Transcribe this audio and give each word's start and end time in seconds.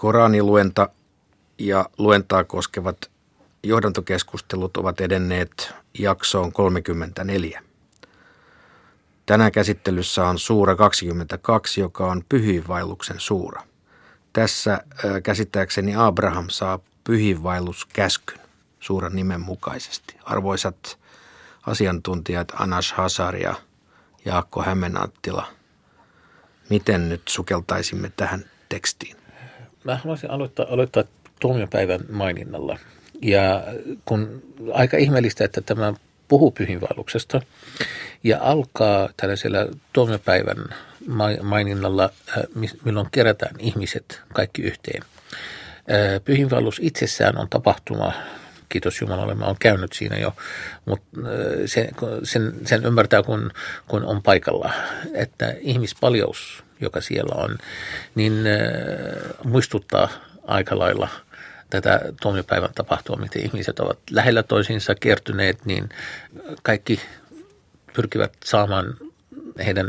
Koraniluenta 0.00 0.88
ja 1.58 1.88
luentaa 1.98 2.44
koskevat 2.44 3.10
johdantokeskustelut 3.62 4.76
ovat 4.76 5.00
edenneet 5.00 5.72
jaksoon 5.98 6.52
34. 6.52 7.62
Tänään 9.26 9.52
käsittelyssä 9.52 10.26
on 10.26 10.38
suura 10.38 10.76
22, 10.76 11.80
joka 11.80 12.06
on 12.06 12.24
pyhiinvaelluksen 12.28 13.20
suura. 13.20 13.62
Tässä 14.32 14.84
käsittääkseni 15.22 15.94
Abraham 15.96 16.46
saa 16.48 16.78
pyhiinvaelluskäskyn 17.04 18.40
suuren 18.80 19.12
nimen 19.12 19.40
mukaisesti. 19.40 20.16
Arvoisat 20.24 20.98
asiantuntijat 21.66 22.52
Anas 22.54 22.92
Hasar 22.92 23.36
ja 23.36 23.54
Jaakko 24.24 24.62
Hämeenanttila, 24.62 25.46
miten 26.70 27.08
nyt 27.08 27.22
sukeltaisimme 27.28 28.12
tähän 28.16 28.44
tekstiin? 28.68 29.19
Mä 29.84 29.96
haluaisin 29.96 30.30
aloittaa, 30.30 30.66
aloittaa 30.70 31.04
tuomiopäivän 31.40 32.00
maininnalla. 32.10 32.78
Ja 33.22 33.64
kun 34.04 34.42
aika 34.72 34.96
ihmeellistä, 34.96 35.44
että 35.44 35.60
tämä 35.60 35.94
puhuu 36.28 36.50
pyhinvaelluksesta 36.50 37.40
ja 38.24 38.38
alkaa 38.40 39.08
tällaisella 39.16 39.58
tuomiopäivän 39.92 40.56
maininnalla, 41.42 42.04
äh, 42.04 42.42
milloin 42.84 43.08
kerätään 43.12 43.54
ihmiset 43.58 44.22
kaikki 44.32 44.62
yhteen. 44.62 45.02
Äh, 45.02 46.24
pyhinvaellus 46.24 46.80
itsessään 46.82 47.38
on 47.38 47.48
tapahtuma, 47.50 48.12
kiitos 48.68 49.00
Jumalalle, 49.00 49.34
mä 49.34 49.46
oon 49.46 49.56
käynyt 49.60 49.92
siinä 49.92 50.16
jo, 50.16 50.34
mutta 50.84 51.20
äh, 51.20 51.32
sen, 51.66 51.88
sen, 52.22 52.52
sen 52.66 52.84
ymmärtää, 52.84 53.22
kun, 53.22 53.50
kun 53.88 54.04
on 54.04 54.22
paikalla, 54.22 54.72
että 55.14 55.54
ihmispaljous, 55.60 56.64
joka 56.80 57.00
siellä 57.00 57.44
on, 57.44 57.58
niin 58.14 58.32
muistuttaa 59.44 60.08
aika 60.46 60.78
lailla– 60.78 61.08
tätä 61.70 62.00
tuomiopäivän 62.22 62.74
tapahtua, 62.74 63.16
miten 63.16 63.44
ihmiset 63.44 63.80
ovat 63.80 63.98
lähellä 64.10 64.42
toisiinsa 64.42 64.94
kertyneet, 64.94 65.64
niin 65.64 65.88
kaikki 66.62 67.00
pyrkivät 67.92 68.32
saamaan 68.44 68.96
heidän 69.66 69.86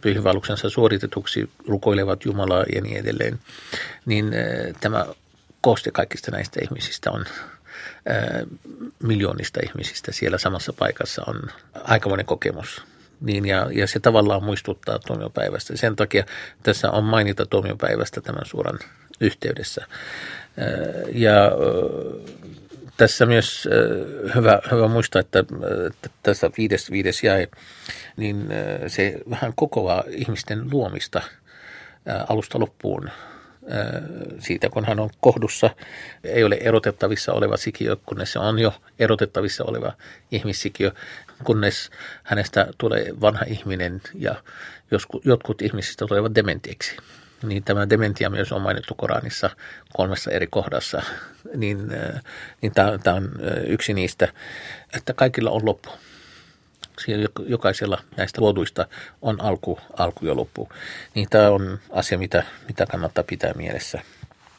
pyhinvaluksensa 0.00 0.70
suoritetuksi, 0.70 1.50
rukoilevat 1.68 2.24
Jumalaa 2.24 2.64
ja 2.74 2.80
niin 2.80 2.96
edelleen, 2.96 3.38
niin 4.06 4.32
tämä 4.80 5.06
kooste 5.60 5.90
kaikista 5.90 6.30
näistä 6.30 6.60
ihmisistä 6.62 7.10
on 7.10 7.24
miljoonista 9.02 9.60
ihmisistä 9.64 10.12
siellä 10.12 10.38
samassa 10.38 10.72
paikassa 10.72 11.22
on 11.26 11.40
aikamoinen 11.74 12.26
kokemus. 12.26 12.82
Niin 13.20 13.46
ja, 13.46 13.68
ja 13.72 13.86
se 13.86 14.00
tavallaan 14.00 14.44
muistuttaa 14.44 14.98
tuomiopäivästä. 14.98 15.76
Sen 15.76 15.96
takia 15.96 16.24
tässä 16.62 16.90
on 16.90 17.04
mainita 17.04 17.46
tuomiopäivästä 17.46 18.20
tämän 18.20 18.46
suoran 18.46 18.78
yhteydessä. 19.20 19.86
Ja 21.12 21.50
tässä 22.96 23.26
myös 23.26 23.68
hyvä, 24.34 24.60
hyvä 24.70 24.88
muistaa, 24.88 25.20
että, 25.20 25.38
että 25.86 26.08
tässä 26.22 26.50
viides, 26.58 26.90
viides 26.90 27.24
jäi, 27.24 27.46
niin 28.16 28.48
se 28.86 29.20
vähän 29.30 29.52
kokoaa 29.56 30.04
ihmisten 30.08 30.70
luomista 30.70 31.22
alusta 32.28 32.60
loppuun 32.60 33.10
siitä, 34.38 34.68
kun 34.70 34.84
hän 34.84 35.00
on 35.00 35.10
kohdussa, 35.20 35.70
ei 36.24 36.44
ole 36.44 36.58
erotettavissa 36.60 37.32
oleva 37.32 37.56
sikiö, 37.56 37.96
kunnes 38.06 38.32
se 38.32 38.38
on 38.38 38.58
jo 38.58 38.74
erotettavissa 38.98 39.64
oleva 39.64 39.92
ihmissikiö, 40.30 40.90
kunnes 41.44 41.90
hänestä 42.22 42.68
tulee 42.78 43.12
vanha 43.20 43.44
ihminen 43.46 44.00
ja 44.14 44.34
jotkut 45.24 45.62
ihmisistä 45.62 46.06
tulevat 46.06 46.34
dementiksi 46.34 46.96
niin 47.44 47.64
tämä 47.64 47.88
dementia 47.88 48.30
myös 48.30 48.52
on 48.52 48.62
mainittu 48.62 48.94
Koranissa 48.94 49.50
kolmessa 49.96 50.30
eri 50.30 50.46
kohdassa, 50.46 51.02
niin, 51.56 51.78
niin 52.60 52.72
tämä, 52.72 53.16
on 53.16 53.30
yksi 53.66 53.94
niistä, 53.94 54.28
että 54.96 55.12
kaikilla 55.12 55.50
on 55.50 55.64
loppu. 55.64 55.90
Siellä 57.04 57.28
jokaisella 57.46 57.98
näistä 58.16 58.40
luoduista 58.40 58.86
on 59.22 59.40
alku, 59.40 59.78
alku 59.98 60.26
ja 60.26 60.36
loppu. 60.36 60.68
Niin 61.14 61.28
tämä 61.30 61.50
on 61.50 61.78
asia, 61.90 62.18
mitä, 62.18 62.44
mitä 62.68 62.86
kannattaa 62.86 63.24
pitää 63.24 63.52
mielessä. 63.56 64.00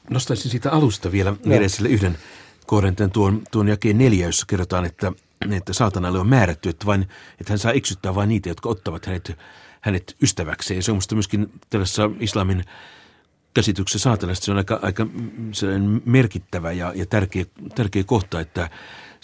Nostaisin 0.09 0.51
siitä 0.51 0.71
alusta 0.71 1.11
vielä 1.11 1.33
mielesille 1.45 1.89
yhden 1.89 2.17
kohden, 2.65 2.95
tuon, 3.13 3.41
tuon 3.51 3.67
jakeen 3.67 3.97
neljä, 3.97 4.25
jossa 4.25 4.45
kerrotaan, 4.49 4.85
että, 4.85 5.11
että 5.51 5.73
saatanalle 5.73 6.19
on 6.19 6.27
määrätty, 6.27 6.69
että, 6.69 6.85
vain, 6.85 7.01
että 7.41 7.53
hän 7.53 7.59
saa 7.59 7.71
eksyttää 7.71 8.15
vain 8.15 8.29
niitä, 8.29 8.49
jotka 8.49 8.69
ottavat 8.69 9.05
hänet 9.05 9.37
hänet 9.85 10.15
ystäväkseen. 10.21 10.83
Se 10.83 10.91
on 10.91 10.95
minusta 10.95 11.15
myöskin 11.15 11.51
tällaisessa 11.69 12.09
islamin 12.19 12.63
käsityksessä 13.53 14.03
saatanasta 14.03 14.45
se 14.45 14.51
on 14.51 14.57
aika, 14.57 14.79
aika 14.81 15.07
merkittävä 16.05 16.71
ja, 16.71 16.91
ja 16.95 17.05
tärkeä, 17.05 17.45
tärkeä 17.75 18.03
kohta, 18.03 18.39
että 18.39 18.69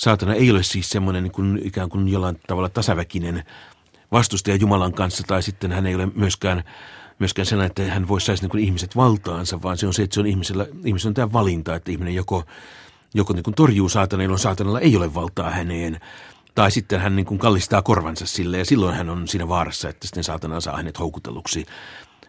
saatana 0.02 0.34
ei 0.34 0.52
ole 0.52 0.64
siis 0.64 0.90
semmoinen 0.90 1.24
niin 1.24 1.32
kuin, 1.32 1.60
ikään 1.64 1.90
kuin 1.90 2.08
jollain 2.08 2.40
tavalla 2.48 2.70
tasaväkinen 2.70 3.44
vastustaja 4.12 4.56
Jumalan 4.56 4.94
kanssa, 4.94 5.24
tai 5.28 5.44
sitten 5.44 5.72
hän 5.72 5.86
ei 5.86 5.96
ole 5.96 6.08
myöskään, 6.16 6.64
myöskään 7.20 7.46
sellainen, 7.46 7.68
että 7.68 7.94
hän 7.94 8.08
voisi 8.08 8.26
saisi 8.26 8.44
niin 8.44 8.50
kuin 8.50 8.64
ihmiset 8.64 8.96
valtaansa, 8.96 9.62
vaan 9.62 9.78
se 9.78 9.88
on 9.88 9.94
se, 9.94 10.04
että 10.04 10.14
se 10.14 10.20
on 10.20 10.26
ihmisellä, 10.26 10.66
ihmisellä 10.86 11.10
on 11.10 11.14
tämä 11.14 11.34
valinta, 11.34 11.76
että 11.76 11.92
ihminen 11.92 12.16
joko, 12.16 12.44
joko 13.14 13.34
niin 13.34 13.44
kuin 13.44 13.54
torjuu 13.54 13.90
saatana, 13.90 14.24
jolloin 14.24 14.40
saatanalla 14.40 14.80
ei 14.80 14.98
ole 14.98 15.14
valtaa 15.14 15.50
häneen, 15.50 16.00
tai 16.56 16.72
sitten 16.72 17.00
hän 17.00 17.16
niin 17.16 17.26
kuin 17.26 17.40
kallistaa 17.40 17.82
korvansa 17.82 18.26
sille 18.26 18.58
ja 18.58 18.66
silloin 18.66 18.96
hän 18.96 19.10
on 19.10 19.28
siinä 19.28 19.48
vaarassa, 19.48 19.90
että 19.90 20.08
sitten 20.08 20.24
saatana 20.24 20.62
saa 20.62 20.78
hänet 20.78 21.00
houkutelluksi 21.00 21.66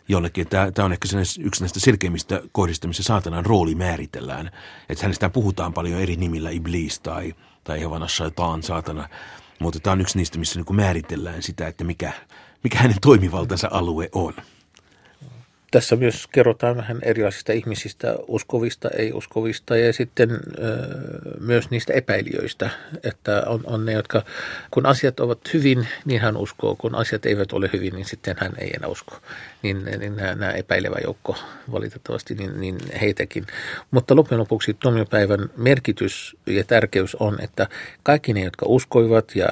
jonnekin. 0.08 0.48
Tämä, 0.48 0.70
tämä 0.70 0.86
on 0.86 0.92
ehkä 0.92 1.08
yksi 1.40 1.62
näistä 1.62 1.80
selkeimmistä 1.80 2.42
kohdista, 2.52 2.88
missä 2.88 3.02
saatanan 3.02 3.46
rooli 3.46 3.74
määritellään. 3.74 4.50
Että 4.88 5.04
hänestä 5.04 5.30
puhutaan 5.30 5.72
paljon 5.72 6.00
eri 6.00 6.16
nimillä, 6.16 6.50
iblis 6.50 7.00
tai, 7.00 7.34
tai 7.64 7.80
Hevana 7.80 8.08
Shaitan, 8.08 8.62
saatana. 8.62 9.08
Mutta 9.58 9.80
tämä 9.80 9.92
on 9.92 10.00
yksi 10.00 10.18
niistä, 10.18 10.38
missä 10.38 10.60
niin 10.60 10.76
määritellään 10.76 11.42
sitä, 11.42 11.66
että 11.66 11.84
mikä, 11.84 12.12
mikä 12.64 12.78
hänen 12.78 12.96
toimivaltansa 13.00 13.68
alue 13.70 14.08
on. 14.12 14.34
Tässä 15.70 15.96
myös 15.96 16.26
kerrotaan 16.26 16.76
vähän 16.76 16.98
erilaisista 17.02 17.52
ihmisistä, 17.52 18.14
uskovista, 18.28 18.88
ei-uskovista 18.88 19.76
ja 19.76 19.92
sitten 19.92 20.30
ö, 20.30 20.38
myös 21.40 21.70
niistä 21.70 21.92
epäilijöistä, 21.92 22.70
että 23.02 23.42
on, 23.46 23.60
on 23.64 23.86
ne, 23.86 23.92
jotka 23.92 24.22
kun 24.70 24.86
asiat 24.86 25.20
ovat 25.20 25.38
hyvin, 25.54 25.88
niin 26.04 26.20
hän 26.20 26.36
uskoo, 26.36 26.76
kun 26.76 26.94
asiat 26.94 27.26
eivät 27.26 27.52
ole 27.52 27.70
hyvin, 27.72 27.94
niin 27.94 28.04
sitten 28.04 28.36
hän 28.38 28.52
ei 28.58 28.70
enää 28.76 28.88
usko. 28.88 29.16
Niin, 29.62 29.84
niin 29.84 30.16
nämä, 30.16 30.34
nämä 30.34 30.52
epäilevä 30.52 30.96
joukko 31.04 31.36
valitettavasti, 31.72 32.34
niin, 32.34 32.60
niin 32.60 32.78
heitäkin. 33.00 33.46
Mutta 33.90 34.16
loppujen 34.16 34.40
lopuksi 34.40 34.74
tuomiopäivän 34.74 35.50
merkitys 35.56 36.36
ja 36.46 36.64
tärkeys 36.64 37.14
on, 37.14 37.40
että 37.40 37.68
kaikki 38.02 38.32
ne, 38.32 38.44
jotka 38.44 38.66
uskoivat 38.68 39.36
ja 39.36 39.46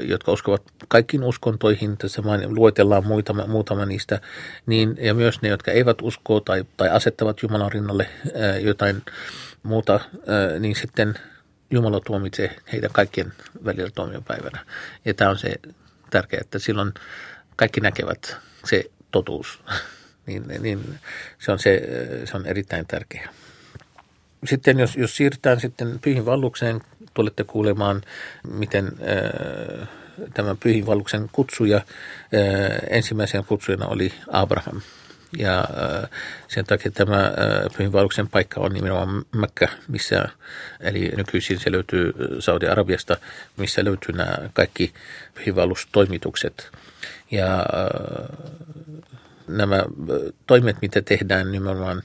jotka 0.00 0.32
uskovat 0.32 0.62
kaikkiin 0.88 1.24
uskontoihin, 1.24 1.96
tässä 1.96 2.22
luetellaan 2.46 3.06
muutama, 3.06 3.46
muutama 3.46 3.86
niistä, 3.86 4.20
niin, 4.66 4.96
ja 5.00 5.14
myös 5.14 5.42
ne, 5.42 5.48
jotka 5.48 5.70
eivät 5.70 6.02
usko 6.02 6.40
tai, 6.40 6.64
tai 6.76 6.88
asettavat 6.88 7.42
Jumalan 7.42 7.72
rinnalle 7.72 8.08
ää, 8.34 8.58
jotain 8.58 9.02
muuta, 9.62 9.92
ää, 9.92 10.58
niin 10.58 10.76
sitten 10.76 11.14
Jumala 11.70 12.00
tuomitsee 12.00 12.56
heitä 12.72 12.88
kaikkien 12.92 13.32
välillä 13.64 13.90
tuomiopäivänä. 13.94 14.66
Ja 15.04 15.14
tämä 15.14 15.30
on 15.30 15.38
se 15.38 15.54
tärkeää, 16.10 16.40
että 16.40 16.58
silloin 16.58 16.92
kaikki 17.56 17.80
näkevät 17.80 18.36
se 18.64 18.84
totuus. 19.16 19.60
niin, 20.26 20.44
niin 20.60 20.98
se, 21.38 21.52
on 21.52 21.58
se, 21.58 21.82
se 22.24 22.36
on 22.36 22.46
erittäin 22.46 22.86
tärkeää. 22.86 23.28
Sitten 24.44 24.78
jos, 24.78 24.96
jos 24.96 25.16
siirrytään 25.16 25.60
sitten 25.60 25.98
pyhin 26.02 26.26
vallukseen, 26.26 26.80
tulette 27.14 27.44
kuulemaan, 27.44 28.02
miten 28.48 28.86
äh, 28.86 29.88
tämä 30.34 30.54
pyhin 30.54 30.86
valluksen 30.86 31.28
kutsuja, 31.32 31.76
äh, 31.76 31.84
ensimmäisenä 32.90 33.42
kutsujana 33.42 33.86
oli 33.86 34.12
Abraham– 34.32 34.80
ja 35.38 35.58
äh, 35.58 36.10
sen 36.48 36.64
takia 36.64 36.90
tämä 36.90 37.32
pyhinvaelluksen 37.76 38.28
paikka 38.28 38.60
on 38.60 38.72
nimenomaan 38.72 39.24
Mekka, 39.34 39.68
missä, 39.88 40.28
eli 40.80 41.12
nykyisin 41.16 41.60
se 41.60 41.72
löytyy 41.72 42.14
Saudi-Arabiasta, 42.38 43.16
missä 43.56 43.84
löytyy 43.84 44.14
nämä 44.14 44.38
kaikki 44.52 44.92
pyhinvaellustoimitukset. 45.34 46.70
Ja 47.30 47.66
nämä 49.48 49.84
toimet, 50.46 50.76
mitä 50.82 51.02
tehdään, 51.02 51.52
nimenomaan 51.52 52.02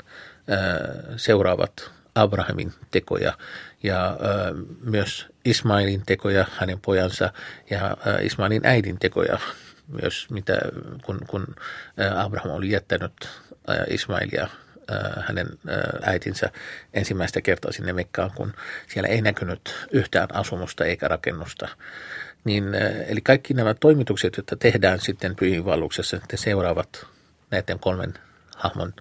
seuraavat 1.17 1.91
Abrahamin 2.15 2.73
tekoja 2.91 3.37
ja 3.83 4.17
myös 4.83 5.27
Ismailin 5.45 6.03
tekoja, 6.05 6.45
hänen 6.57 6.79
pojansa 6.79 7.33
ja 7.69 7.97
Ismailin 8.21 8.61
äidin 8.63 8.99
tekoja, 8.99 9.39
myös, 10.01 10.27
mitä, 10.29 10.53
kun, 11.05 11.19
kun 11.27 11.55
Abraham 12.15 12.51
oli 12.51 12.71
jättänyt 12.71 13.29
Ismailia 13.89 14.47
hänen 15.27 15.47
äitinsä 16.01 16.49
ensimmäistä 16.93 17.41
kertaa 17.41 17.71
sinne 17.71 17.93
Mekkaan, 17.93 18.31
kun 18.35 18.53
siellä 18.87 19.09
ei 19.09 19.21
näkynyt 19.21 19.87
yhtään 19.91 20.35
asumusta 20.35 20.85
eikä 20.85 21.07
rakennusta. 21.07 21.67
Niin, 22.43 22.63
eli 23.07 23.21
kaikki 23.21 23.53
nämä 23.53 23.73
toimitukset, 23.73 24.37
joita 24.37 24.55
tehdään 24.55 24.99
sitten 24.99 25.35
pyhinvalluksessa, 25.35 26.17
että 26.17 26.37
seuraavat 26.37 27.07
näiden 27.51 27.79
kolmen 27.79 28.13
hahmon 28.57 28.93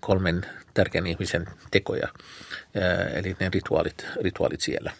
kolmen 0.00 0.46
tärkeän 0.74 1.06
ihmisen 1.06 1.46
tekoja, 1.70 2.08
eli 3.14 3.36
ne 3.40 3.50
rituaalit, 3.54 4.06
rituaalit 4.22 4.60
siellä. 4.60 4.92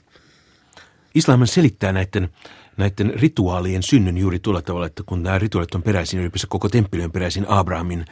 Islam 1.14 1.46
selittää 1.46 1.92
näiden, 1.92 2.28
näiden 2.76 3.12
rituaalien 3.16 3.82
synnyn 3.82 4.18
juuri 4.18 4.38
tuolla 4.38 4.62
tavalla, 4.62 4.86
että 4.86 5.02
kun 5.06 5.22
nämä 5.22 5.38
rituaalit 5.38 5.74
on 5.74 5.82
peräisin, 5.82 6.20
ylipäänsä 6.20 6.46
koko 6.50 6.68
temppeli 6.68 7.04
on 7.04 7.12
peräisin 7.12 7.48
Abrahamin 7.48 8.04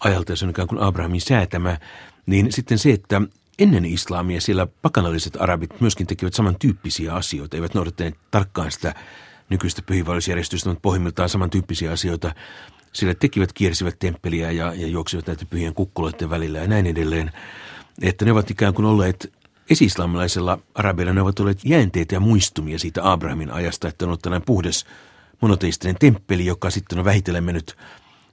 ajalta, 0.00 0.32
ja 0.32 0.36
se 0.36 0.44
on 0.44 0.50
ikään 0.50 0.68
kuin 0.68 0.80
Abrahamin 0.80 1.20
säätämä, 1.20 1.78
niin 2.26 2.52
sitten 2.52 2.78
se, 2.78 2.90
että 2.90 3.22
ennen 3.58 3.84
islamia 3.84 4.40
siellä 4.40 4.66
pakanalliset 4.82 5.36
arabit 5.40 5.80
myöskin 5.80 6.06
tekivät 6.06 6.34
samantyyppisiä 6.34 7.14
asioita, 7.14 7.56
eivät 7.56 7.74
noudattaneet 7.74 8.14
tarkkaan 8.30 8.70
sitä 8.70 8.94
nykyistä 9.50 9.82
pyhiinvaellusjärjestystä, 9.82 10.68
mutta 10.68 10.82
pohjimmiltaan 10.82 11.28
samantyyppisiä 11.28 11.92
asioita. 11.92 12.34
Sillä 12.92 13.14
tekivät, 13.14 13.52
kiersivät 13.52 13.98
temppeliä 13.98 14.50
ja, 14.50 14.74
ja 14.74 14.86
juoksivat 14.86 15.26
näiden 15.26 15.46
pyhien 15.46 15.74
kukkuloiden 15.74 16.30
välillä 16.30 16.58
ja 16.58 16.68
näin 16.68 16.86
edelleen. 16.86 17.32
Että 18.02 18.24
ne 18.24 18.32
ovat 18.32 18.50
ikään 18.50 18.74
kuin 18.74 18.86
olleet 18.86 19.32
esi-islamilaisella 19.70 20.58
arabeilla, 20.74 21.12
ne 21.12 21.22
ovat 21.22 21.40
olleet 21.40 21.64
jäänteitä 21.64 22.14
ja 22.14 22.20
muistumia 22.20 22.78
siitä 22.78 23.12
Abrahamin 23.12 23.50
ajasta, 23.50 23.88
että 23.88 24.04
on 24.04 24.08
ollut 24.08 24.22
tällainen 24.22 24.46
puhdas 24.46 24.86
monoteistinen 25.40 25.96
temppeli, 26.00 26.46
joka 26.46 26.70
sitten 26.70 26.98
on 26.98 27.04
vähitellen 27.04 27.44
mennyt 27.44 27.76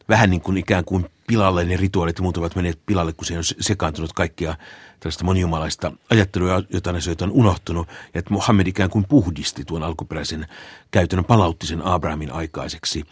vähän 0.09 0.29
niin 0.29 0.41
kuin 0.41 0.57
ikään 0.57 0.85
kuin 0.85 1.05
pilalle, 1.27 1.65
ne 1.65 1.77
rituaalit 1.77 2.17
ja 2.17 2.21
muut 2.21 2.37
ovat 2.37 2.55
menneet 2.55 2.79
pilalle, 2.85 3.13
kun 3.13 3.25
se 3.25 3.37
on 3.37 3.43
sekaantunut 3.43 4.13
kaikkia 4.13 4.55
tällaista 4.99 5.23
monijumalaista 5.23 5.91
ajattelua, 6.09 6.63
jota 6.69 6.91
ne 6.91 6.99
on 7.21 7.31
unohtunut, 7.31 7.87
ja 7.87 8.19
että 8.19 8.33
Mohammed 8.33 8.67
ikään 8.67 8.89
kuin 8.89 9.05
puhdisti 9.09 9.65
tuon 9.65 9.83
alkuperäisen 9.83 10.47
käytännön, 10.91 11.25
palautti 11.25 11.67
sen 11.67 11.85
Abrahamin 11.85 12.31
aikaiseksi. 12.31 13.05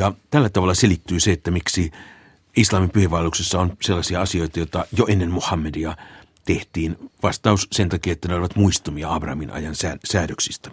Ja 0.00 0.12
tällä 0.30 0.48
tavalla 0.48 0.74
selittyy 0.74 1.20
se, 1.20 1.32
että 1.32 1.50
miksi 1.50 1.90
islamin 2.56 2.90
pyhiinvaelluksessa 2.90 3.60
on 3.60 3.76
sellaisia 3.82 4.20
asioita, 4.20 4.58
joita 4.58 4.86
jo 4.96 5.06
ennen 5.08 5.30
Muhammedia 5.30 5.96
tehtiin. 6.46 7.10
Vastaus 7.22 7.68
sen 7.72 7.88
takia, 7.88 8.12
että 8.12 8.28
ne 8.28 8.34
olivat 8.34 8.56
muistumia 8.56 9.14
Abrahamin 9.14 9.50
ajan 9.50 9.74
säädöksistä. 10.04 10.70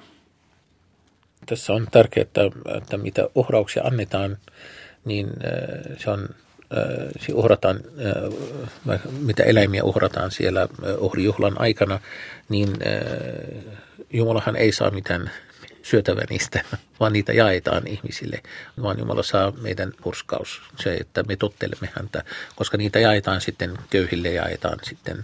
Tässä 1.46 1.74
on 1.74 1.88
tärkeää, 1.92 2.22
että, 2.22 2.42
että 2.78 2.98
mitä 2.98 3.30
uhrauksia 3.36 3.84
annetaan, 3.84 4.38
niin 5.06 5.28
äh, 5.28 5.98
se 5.98 6.10
on 6.10 6.30
uhrataan, 7.34 7.80
mitä 9.20 9.44
eläimiä 9.44 9.84
uhrataan 9.84 10.32
siellä 10.32 10.68
uhrijuhlan 10.98 11.62
aikana, 11.62 12.00
niin 12.50 12.70
Jumalahan 14.14 14.56
ei 14.56 14.72
saa 14.72 14.92
mitään 14.92 15.32
syötävä 15.90 16.22
niistä, 16.30 16.64
vaan 17.00 17.14
niitä 17.14 17.34
jaetaan 17.34 17.88
ihmisille, 17.88 18.42
vaan 18.82 19.00
Jumala 19.00 19.24
saa 19.24 19.52
meidän 19.52 19.94
purskaus, 20.02 20.62
se, 20.80 20.94
että 20.94 21.24
me 21.24 21.36
tottelemme 21.36 21.90
häntä, 21.96 22.24
koska 22.56 22.78
niitä 22.78 23.00
jaetaan 23.00 23.42
sitten 23.42 23.78
köyhille, 23.90 24.30
jaetaan 24.30 24.80
sitten, 24.84 25.24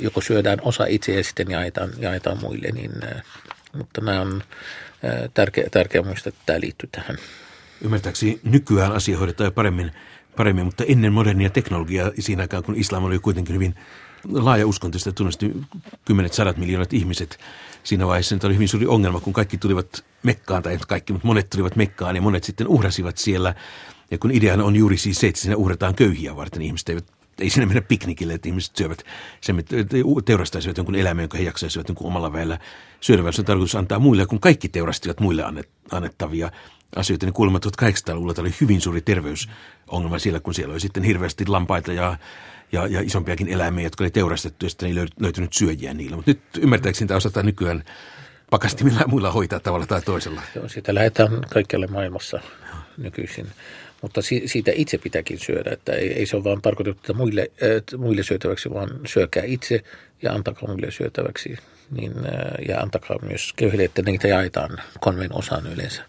joko 0.00 0.20
syödään 0.20 0.58
osa 0.62 0.86
itse 0.86 1.14
ja 1.14 1.24
sitten 1.24 1.50
jaetaan, 1.50 1.90
jaetaan 1.98 2.38
muille, 2.40 2.68
niin, 2.68 2.92
mutta 3.72 4.00
nämä 4.00 4.20
on 4.20 4.42
tärkeä, 5.34 5.68
tärkeä 5.70 6.02
muistaa, 6.02 6.28
että 6.28 6.42
tämä 6.46 6.60
liittyy 6.60 6.88
tähän. 6.92 7.16
Ymmärtääkseni 7.80 8.40
nykyään 8.42 8.92
asia 8.92 9.18
hoidetaan 9.18 9.52
paremmin 9.52 9.92
paremmin, 10.38 10.64
mutta 10.64 10.84
ennen 10.84 11.12
modernia 11.12 11.50
teknologiaa 11.50 12.10
siinä 12.18 12.42
aikaan, 12.42 12.62
kun 12.62 12.76
islam 12.76 13.04
oli 13.04 13.18
kuitenkin 13.18 13.54
hyvin 13.54 13.74
laaja 14.24 14.66
uskonto, 14.66 14.98
sitä 14.98 15.12
tunnisti 15.12 15.56
kymmenet, 16.04 16.32
sadat 16.32 16.56
miljoonat 16.56 16.92
ihmiset. 16.92 17.38
Siinä 17.84 18.06
vaiheessa 18.06 18.34
nyt 18.34 18.44
oli 18.44 18.54
hyvin 18.54 18.68
suuri 18.68 18.86
ongelma, 18.86 19.20
kun 19.20 19.32
kaikki 19.32 19.58
tulivat 19.58 20.04
Mekkaan, 20.22 20.62
tai 20.62 20.78
kaikki, 20.88 21.12
mutta 21.12 21.26
monet 21.26 21.50
tulivat 21.50 21.76
Mekkaan 21.76 22.16
ja 22.16 22.22
monet 22.22 22.44
sitten 22.44 22.68
uhrasivat 22.68 23.18
siellä. 23.18 23.54
Ja 24.10 24.18
kun 24.18 24.30
ideana 24.30 24.64
on 24.64 24.76
juuri 24.76 24.96
siis 24.96 25.20
se, 25.20 25.26
että 25.26 25.40
siinä 25.40 25.56
uhrataan 25.56 25.94
köyhiä 25.94 26.36
varten, 26.36 26.62
ihmiset 26.62 26.88
eivät 26.88 27.18
ei 27.40 27.50
sinne 27.50 27.66
mennä 27.66 27.82
piknikille, 27.82 28.34
että 28.34 28.48
ihmiset 28.48 28.76
syövät, 28.76 29.04
sen, 29.40 29.64
teurastaisivat 30.24 30.76
jonkun 30.76 30.94
eläimen, 30.94 31.22
jonka 31.22 31.38
he 31.38 31.44
jaksaisivat 31.44 31.88
jonkun 31.88 32.06
omalla 32.06 32.32
väellä 32.32 32.58
syödä, 33.00 33.32
se 33.32 33.40
on 33.40 33.44
tarkoitus 33.44 33.74
antaa 33.74 33.98
muille, 33.98 34.26
kun 34.26 34.40
kaikki 34.40 34.68
teurastivat 34.68 35.20
muille 35.20 35.44
annettavia 35.90 36.50
asioita, 36.96 37.26
niin 37.26 37.34
kuulemma 37.34 37.58
1800-luvulla 37.58 38.34
oli 38.38 38.54
hyvin 38.60 38.80
suuri 38.80 39.00
terveysongelma 39.00 40.18
siellä, 40.18 40.40
kun 40.40 40.54
siellä 40.54 40.72
oli 40.72 40.80
sitten 40.80 41.02
hirveästi 41.02 41.46
lampaita 41.46 41.92
ja, 41.92 42.16
ja, 42.72 42.86
ja 42.86 43.00
isompiakin 43.00 43.48
eläimiä, 43.48 43.84
jotka 43.84 44.04
oli 44.04 44.10
teurastettu 44.10 44.66
ja 44.66 44.70
sitten 44.70 44.88
ei 44.88 45.06
löytynyt 45.20 45.52
syöjiä 45.52 45.94
niillä. 45.94 46.16
Mutta 46.16 46.30
nyt 46.30 46.40
ymmärtääkseni 46.58 47.08
tämä 47.08 47.16
osataan 47.16 47.46
nykyään 47.46 47.84
pakastimilla 48.50 49.00
ja 49.00 49.08
muilla 49.08 49.32
hoitaa 49.32 49.60
tavalla 49.60 49.86
tai 49.86 50.02
toisella. 50.02 50.42
Joo, 50.54 50.68
sitä 50.68 50.94
lähdetään 50.94 51.40
kaikkialle 51.50 51.86
maailmassa 51.86 52.40
nykyisin. 52.96 53.46
Mutta 54.02 54.20
siitä 54.46 54.70
itse 54.74 54.98
pitääkin 54.98 55.38
syödä, 55.38 55.70
että 55.70 55.92
ei, 55.92 56.12
ei 56.12 56.26
se 56.26 56.36
ole 56.36 56.44
vaan 56.44 56.62
tarkoitettu 56.62 57.14
muille, 57.14 57.50
äh, 57.62 57.98
muille 57.98 58.22
syötäväksi, 58.22 58.70
vaan 58.70 58.90
syökää 59.06 59.42
itse 59.46 59.82
ja 60.22 60.32
antakaa 60.32 60.68
muille 60.68 60.90
syötäväksi. 60.90 61.56
Niin, 61.90 62.12
äh, 62.18 62.68
ja 62.68 62.80
antakaa 62.80 63.18
myös 63.22 63.52
köyhille, 63.56 63.84
että 63.84 64.02
niitä 64.02 64.28
jaetaan 64.28 64.78
kolmen 65.00 65.34
osaan 65.34 65.66
yleensä. 65.66 66.02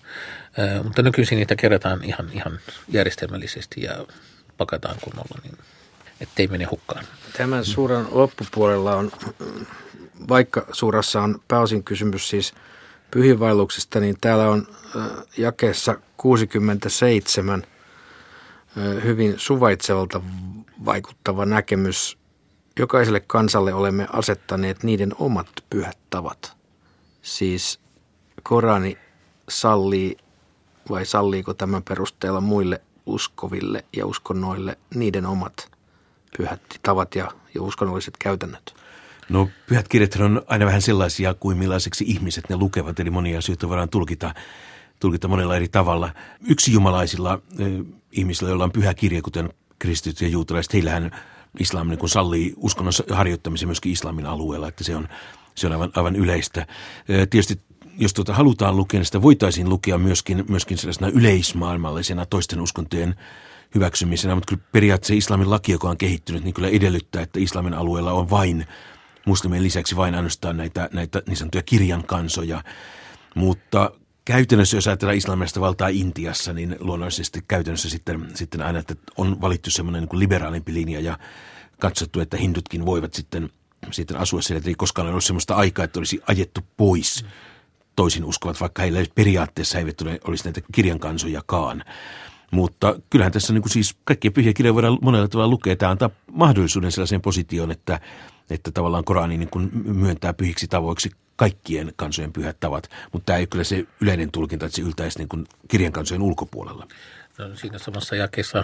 Äh, 0.59 0.83
mutta 0.83 1.01
nykyisin 1.01 1.37
niitä 1.37 1.55
kerätään 1.55 2.03
ihan, 2.03 2.29
ihan 2.33 2.59
järjestelmällisesti 2.89 3.81
ja 3.81 4.05
pakataan 4.57 4.95
kunnolla, 5.01 5.41
niin 5.43 5.57
ettei 6.21 6.47
mene 6.47 6.65
hukkaan. 6.65 7.05
Tämän 7.37 7.65
suuran 7.65 8.07
loppupuolella 8.11 8.95
on, 8.95 9.11
vaikka 10.29 10.65
suurassa 10.71 11.21
on 11.21 11.41
pääosin 11.47 11.83
kysymys 11.83 12.29
siis 12.29 12.53
pyhiinvaelluksesta, 13.11 13.99
niin 13.99 14.17
täällä 14.21 14.49
on 14.49 14.67
jakeessa 15.37 15.95
67 16.17 17.63
hyvin 19.03 19.33
suvaitsevalta 19.37 20.21
vaikuttava 20.85 21.45
näkemys. 21.45 22.17
Jokaiselle 22.79 23.19
kansalle 23.19 23.73
olemme 23.73 24.07
asettaneet 24.13 24.83
niiden 24.83 25.11
omat 25.19 25.47
pyhät 25.69 25.97
tavat. 26.09 26.53
Siis 27.21 27.79
Korani 28.43 28.97
sallii 29.49 30.17
vai 30.89 31.05
salliiko 31.05 31.53
tämän 31.53 31.83
perusteella 31.83 32.41
muille 32.41 32.81
uskoville 33.05 33.85
ja 33.95 34.05
uskonnoille 34.05 34.77
niiden 34.95 35.25
omat 35.25 35.68
pyhät 36.37 36.61
tavat 36.83 37.15
ja, 37.15 37.31
ja 37.55 37.61
uskonnolliset 37.61 38.17
käytännöt? 38.17 38.75
No 39.29 39.49
pyhät 39.67 39.87
kirjat 39.87 40.15
on 40.15 40.41
aina 40.47 40.65
vähän 40.65 40.81
sellaisia 40.81 41.33
kuin 41.33 41.57
millaiseksi 41.57 42.05
ihmiset 42.07 42.49
ne 42.49 42.55
lukevat, 42.55 42.99
eli 42.99 43.09
monia 43.09 43.39
asioita 43.39 43.69
voidaan 43.69 43.89
tulkita, 43.89 44.33
tulkita 44.99 45.27
monella 45.27 45.55
eri 45.55 45.67
tavalla. 45.67 46.13
Yksi 46.49 46.73
jumalaisilla 46.73 47.41
eh, 47.59 47.67
ihmisillä, 48.11 48.49
joilla 48.49 48.63
on 48.63 48.71
pyhä 48.71 48.93
kirja, 48.93 49.21
kuten 49.21 49.53
kristityt 49.79 50.21
ja 50.21 50.27
juutalaiset, 50.27 50.73
heillähän 50.73 51.11
islam 51.59 51.87
niin 51.87 51.99
kun 51.99 52.09
sallii 52.09 52.53
uskonnon 52.57 52.93
harjoittamisen 53.11 53.67
myöskin 53.67 53.91
islamin 53.91 54.25
alueella, 54.25 54.67
että 54.67 54.83
se 54.83 54.95
on, 54.95 55.07
se 55.55 55.67
on 55.67 55.73
aivan, 55.73 55.91
aivan 55.95 56.15
yleistä. 56.15 56.67
Tietysti 57.29 57.61
jos 57.99 58.13
tuota 58.13 58.33
halutaan 58.33 58.77
lukea, 58.77 58.99
niin 58.99 59.05
sitä 59.05 59.21
voitaisiin 59.21 59.69
lukea 59.69 59.97
myöskin, 59.97 60.45
myöskin 60.49 60.77
sellaisena 60.77 61.11
yleismaailmallisena 61.13 62.25
toisten 62.25 62.61
uskontojen 62.61 63.15
hyväksymisenä, 63.75 64.35
mutta 64.35 64.55
kyllä 64.55 64.69
periaatteessa 64.71 65.13
islamin 65.13 65.49
laki, 65.49 65.71
joka 65.71 65.89
on 65.89 65.97
kehittynyt, 65.97 66.43
niin 66.43 66.53
kyllä 66.53 66.67
edellyttää, 66.67 67.21
että 67.21 67.39
islamin 67.39 67.73
alueella 67.73 68.11
on 68.11 68.29
vain 68.29 68.65
muslimien 69.25 69.63
lisäksi 69.63 69.95
vain 69.95 70.15
ainoastaan 70.15 70.57
näitä, 70.57 70.89
näitä 70.93 71.21
niin 71.27 71.37
sanottuja 71.37 71.63
kirjan 71.63 72.03
kansoja. 72.03 72.63
Mutta 73.35 73.91
käytännössä, 74.25 74.77
jos 74.77 74.87
ajatellaan 74.87 75.17
islamista 75.17 75.61
valtaa 75.61 75.87
Intiassa, 75.87 76.53
niin 76.53 76.75
luonnollisesti 76.79 77.39
käytännössä 77.47 77.89
sitten, 77.89 78.27
sitten 78.33 78.61
aina, 78.61 78.79
että 78.79 78.95
on 79.17 79.41
valittu 79.41 79.69
semmoinen 79.71 80.03
niin 80.03 80.19
liberaalimpi 80.19 80.73
linja 80.73 80.99
ja 80.99 81.19
katsottu, 81.79 82.19
että 82.19 82.37
hindutkin 82.37 82.85
voivat 82.85 83.13
sitten, 83.13 83.49
sitten 83.91 84.17
asua 84.17 84.41
siellä. 84.41 84.57
Että 84.57 84.69
ei 84.69 84.75
koskaan 84.75 85.05
ole 85.05 85.11
ollut 85.11 85.23
semmoista 85.23 85.55
aikaa, 85.55 85.85
että 85.85 85.99
olisi 85.99 86.21
ajettu 86.27 86.61
pois 86.77 87.25
toisin 87.95 88.25
uskovat, 88.25 88.61
vaikka 88.61 88.81
heillä 88.81 89.05
periaatteessa 89.15 89.79
eivät 89.79 90.01
ole, 90.01 90.19
olisi 90.27 90.43
näitä 90.43 90.61
kirjankansojakaan. 90.71 91.83
Mutta 92.51 92.99
kyllähän 93.09 93.31
tässä 93.31 93.53
niin 93.53 93.61
kuin 93.61 93.71
siis 93.71 93.95
kaikkia 94.03 94.31
pyhiä 94.31 94.53
kirjoja 94.53 94.73
voidaan 94.73 94.97
monella 95.01 95.27
tavalla 95.27 95.51
lukea. 95.51 95.75
Tämä 95.75 95.91
antaa 95.91 96.09
mahdollisuuden 96.31 96.91
sellaiseen 96.91 97.21
positioon, 97.21 97.71
että, 97.71 97.99
että 98.49 98.71
tavallaan 98.71 99.03
Korani 99.03 99.37
niin 99.37 99.49
kuin 99.49 99.69
myöntää 99.83 100.33
pyhiksi 100.33 100.67
tavoiksi 100.67 101.11
kaikkien 101.35 101.93
kansojen 101.95 102.33
pyhät 102.33 102.59
tavat, 102.59 102.89
mutta 103.11 103.25
tämä 103.25 103.37
ei 103.37 103.41
ole 103.41 103.47
kyllä 103.47 103.63
se 103.63 103.85
yleinen 104.01 104.31
tulkinta, 104.31 104.65
että 104.65 104.75
se 104.75 104.81
yltäisi 104.81 105.17
niin 105.19 105.29
kuin 105.29 105.47
kirjan 105.67 105.91
kansojen 105.91 106.21
ulkopuolella. 106.21 106.87
No, 107.37 107.55
siinä 107.55 107.77
samassa 107.77 108.15
jakeessa 108.15 108.63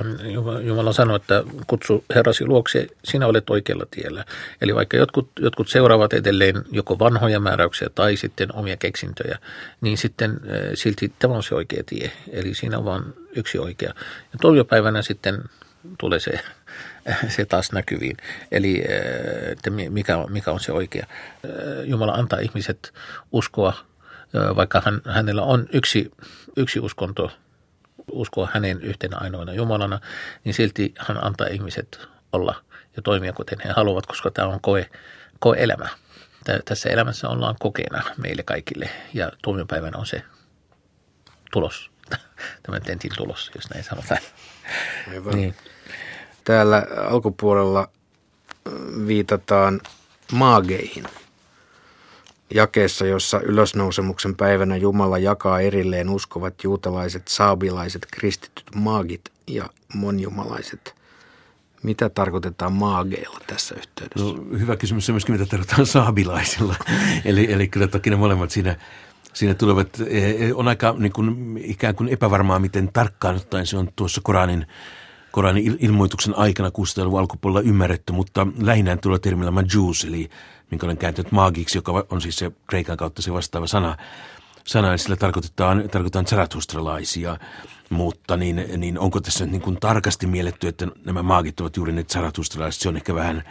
Jumala 0.63 0.93
sanoi, 0.93 1.15
että 1.15 1.43
kutsu 1.67 2.05
Herrasi 2.15 2.45
luokse, 2.45 2.87
sinä 3.03 3.27
olet 3.27 3.49
oikealla 3.49 3.85
tiellä. 3.91 4.25
Eli 4.61 4.75
vaikka 4.75 4.97
jotkut, 4.97 5.29
jotkut 5.39 5.69
seuraavat 5.69 6.13
edelleen 6.13 6.55
joko 6.71 6.99
vanhoja 6.99 7.39
määräyksiä 7.39 7.89
tai 7.95 8.17
sitten 8.17 8.55
omia 8.55 8.77
keksintöjä, 8.77 9.39
niin 9.81 9.97
sitten 9.97 10.31
äh, 10.31 10.37
silti 10.73 11.13
tämä 11.19 11.33
on 11.33 11.43
se 11.43 11.55
oikea 11.55 11.83
tie. 11.85 12.11
Eli 12.31 12.53
siinä 12.53 12.77
on 12.77 12.85
vain 12.85 13.03
yksi 13.35 13.59
oikea. 13.59 13.93
Ja 14.33 14.39
toivopäivänä 14.41 15.01
sitten 15.01 15.43
tulee 15.99 16.19
se, 16.19 16.39
se 17.35 17.45
taas 17.45 17.71
näkyviin. 17.71 18.17
Eli 18.51 18.83
äh, 18.89 19.51
että 19.51 19.69
mikä, 19.69 20.17
mikä 20.29 20.51
on 20.51 20.59
se 20.59 20.71
oikea. 20.71 21.05
Äh, 21.09 21.51
Jumala 21.85 22.13
antaa 22.13 22.39
ihmiset 22.39 22.93
uskoa, 23.31 23.73
vaikka 24.55 24.81
hän, 24.85 25.01
hänellä 25.05 25.41
on 25.41 25.67
yksi, 25.73 26.11
yksi 26.57 26.79
uskonto– 26.79 27.31
uskoo 28.11 28.49
hänen 28.53 28.81
yhtenä 28.81 29.17
ainoana 29.17 29.53
Jumalana, 29.53 29.99
niin 30.43 30.53
silti 30.53 30.93
hän 30.97 31.23
antaa 31.25 31.47
ihmiset 31.47 32.07
olla 32.31 32.63
ja 32.95 33.01
toimia 33.01 33.33
kuten 33.33 33.59
he 33.65 33.69
haluavat, 33.71 34.05
koska 34.05 34.31
tämä 34.31 34.47
on 34.47 34.61
koe, 34.61 34.89
koe 35.39 35.63
elämä. 35.63 35.89
Tässä 36.65 36.89
elämässä 36.89 37.29
ollaan 37.29 37.55
kokeena 37.59 38.01
meille 38.17 38.43
kaikille 38.43 38.89
ja 39.13 39.31
tuomiopäivänä 39.43 39.97
on 39.97 40.05
se 40.05 40.23
tulos, 41.51 41.91
tämän 42.63 42.81
tentin 42.81 43.11
tulos, 43.17 43.51
jos 43.55 43.69
näin 43.69 43.83
sanotaan. 43.83 44.21
Aivan. 45.11 45.35
Niin. 45.35 45.55
Täällä 46.43 46.87
alkupuolella 47.09 47.89
viitataan 49.07 49.81
maageihin– 50.31 51.03
jakeessa, 52.53 53.05
jossa 53.05 53.39
ylösnousemuksen 53.39 54.35
päivänä 54.35 54.75
Jumala 54.75 55.17
jakaa 55.17 55.59
erilleen 55.59 56.09
uskovat 56.09 56.63
juutalaiset, 56.63 57.27
saabilaiset, 57.27 58.07
kristityt, 58.11 58.65
maagit 58.75 59.31
ja 59.47 59.69
monjumalaiset. 59.93 60.95
Mitä 61.83 62.09
tarkoitetaan 62.09 62.73
maageilla 62.73 63.39
tässä 63.47 63.75
yhteydessä? 63.75 64.25
No, 64.25 64.59
hyvä 64.59 64.75
kysymys 64.75 65.09
on 65.09 65.13
myöskin, 65.13 65.35
mitä 65.35 65.45
tarkoitetaan 65.45 65.85
saabilaisilla. 65.85 66.75
eli, 67.25 67.53
eli 67.53 67.67
kyllä 67.67 67.87
toki 67.87 68.09
ne 68.09 68.15
molemmat 68.15 68.51
siinä, 68.51 68.75
siinä 69.35 69.53
tulevat. 69.53 69.99
E, 69.99 70.29
e, 70.29 70.53
on 70.53 70.67
aika 70.67 70.95
niin 70.97 71.11
kuin, 71.11 71.57
ikään 71.63 71.95
kuin 71.95 72.09
epävarmaa, 72.09 72.59
miten 72.59 72.89
tarkkaan 72.93 73.35
ottaen 73.35 73.67
se 73.67 73.77
on 73.77 73.89
tuossa 73.95 74.21
Koranin 74.23 74.67
Koranin 75.35 75.77
ilmoituksen 75.79 76.37
aikana 76.37 76.69
600-luvun 76.69 77.19
alkupuolella 77.19 77.69
ymmärretty, 77.69 78.13
mutta 78.13 78.47
lähinnä 78.57 78.97
tuolla 78.97 79.19
termillä 79.19 79.51
majus, 79.51 80.03
eli 80.03 80.29
minkä 80.71 80.85
olen 80.85 80.97
kääntänyt 80.97 81.31
maagiksi, 81.31 81.77
joka 81.77 82.05
on 82.09 82.21
siis 82.21 82.37
se 82.37 82.51
kreikan 82.67 82.97
kautta 82.97 83.21
se 83.21 83.33
vastaava 83.33 83.67
sana. 83.67 83.97
Sana, 84.67 84.89
niin 84.89 84.99
sillä 84.99 85.15
tarkoitetaan, 85.15 85.77
tarkoitetaan 85.77 86.27
zaratustralaisia, 86.27 87.37
mutta 87.89 88.37
niin, 88.37 88.65
niin 88.77 88.99
onko 88.99 89.21
tässä 89.21 89.45
niin 89.45 89.61
kuin 89.61 89.77
tarkasti 89.79 90.27
mielletty, 90.27 90.67
että 90.67 90.87
nämä 91.05 91.23
maagit 91.23 91.59
ovat 91.59 91.77
juuri 91.77 91.91
ne 91.91 92.03
zaratustralaiset, 92.03 92.81
se 92.81 92.89
on 92.89 92.97
ehkä 92.97 93.15
vähän, 93.15 93.43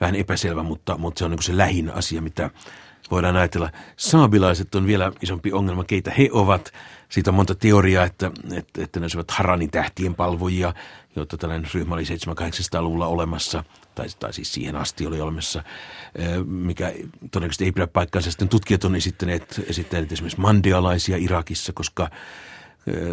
vähän 0.00 0.14
epäselvä, 0.14 0.62
mutta, 0.62 0.98
mutta 0.98 1.18
se 1.18 1.24
on 1.24 1.30
niin 1.30 1.38
kuin 1.38 1.44
se 1.44 1.56
lähin 1.56 1.90
asia, 1.90 2.22
mitä 2.22 2.50
voidaan 3.10 3.36
ajatella. 3.36 3.70
Saabilaiset 3.96 4.74
on 4.74 4.86
vielä 4.86 5.12
isompi 5.22 5.52
ongelma, 5.52 5.84
keitä 5.84 6.10
he 6.10 6.28
ovat. 6.32 6.72
Siitä 7.08 7.30
on 7.30 7.34
monta 7.34 7.54
teoriaa, 7.54 8.04
että, 8.04 8.30
että, 8.52 8.82
että 8.82 9.00
ne 9.00 9.04
olisivat 9.04 9.30
Haranin 9.30 9.70
tähtien 9.70 10.14
palvojia, 10.14 10.74
jotta 11.16 11.36
tällainen 11.36 11.70
ryhmä 11.74 11.94
oli 11.94 12.02
700-800-luvulla 12.02 13.06
olemassa, 13.06 13.64
tai, 13.94 14.06
tai 14.18 14.32
siis 14.32 14.52
siihen 14.52 14.76
asti 14.76 15.06
oli 15.06 15.20
olemassa, 15.20 15.62
mikä 16.46 16.92
todennäköisesti 17.30 17.64
ei 17.64 17.72
pidä 17.72 17.86
paikkaansa. 17.86 18.30
Sitten 18.30 18.48
tutkijat 18.48 18.84
on 18.84 18.96
esittäneet, 18.96 19.60
esittäneet 19.68 20.12
esimerkiksi 20.12 20.40
mandialaisia 20.40 21.16
Irakissa, 21.16 21.72
koska 21.72 22.10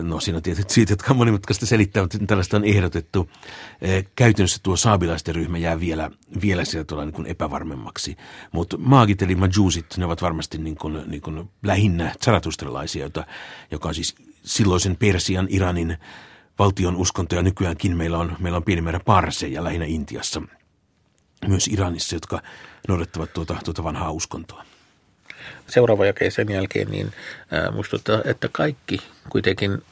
No 0.01 0.19
siinä 0.19 0.37
on 0.37 0.43
tietysti 0.43 0.73
siitä, 0.73 0.91
jotka 0.91 1.13
monimutkaista 1.13 1.65
selittävät, 1.65 2.15
että 2.15 2.27
tällaista 2.27 2.57
on 2.57 2.63
ehdotettu. 2.63 3.29
Käytännössä 4.15 4.59
tuo 4.63 4.75
saabilaisten 4.75 5.35
ryhmä 5.35 5.57
jää 5.57 5.79
vielä, 5.79 6.11
vielä 6.41 6.65
sieltä 6.65 6.87
tuolla 6.87 7.05
niin 7.05 7.25
epävarmemmaksi. 7.25 8.17
Mutta 8.51 8.77
maagit 8.77 9.21
eli 9.21 9.35
majuusit, 9.35 9.85
ne 9.97 10.05
ovat 10.05 10.21
varmasti 10.21 10.57
niin 10.57 10.75
kuin, 10.75 11.03
niin 11.05 11.21
kuin 11.21 11.49
lähinnä 11.63 12.13
zaratustralaisia, 12.25 13.09
joka 13.71 13.87
on 13.87 13.95
siis 13.95 14.15
silloisen 14.43 14.97
Persian, 14.97 15.47
Iranin 15.49 15.97
valtion 16.59 16.95
uskontoja. 16.95 17.41
Nykyäänkin 17.41 17.97
meillä 17.97 18.17
on, 18.17 18.35
meillä 18.39 18.57
on 18.57 18.63
pieni 18.63 18.81
määrä 18.81 18.99
parseja 18.99 19.63
lähinnä 19.63 19.85
Intiassa, 19.85 20.41
myös 21.47 21.67
Iranissa, 21.67 22.15
jotka 22.15 22.41
noudattavat 22.87 23.33
tuota, 23.33 23.57
tuota 23.65 23.83
vanhaa 23.83 24.11
uskontoa 24.11 24.65
seuraava 25.73 26.05
jake 26.05 26.29
sen 26.29 26.49
jälkeen, 26.49 26.87
niin 26.87 27.13
muistuttaa, 27.71 28.21
että 28.25 28.49
kaikki 28.51 29.01
kuitenkin 29.29 29.83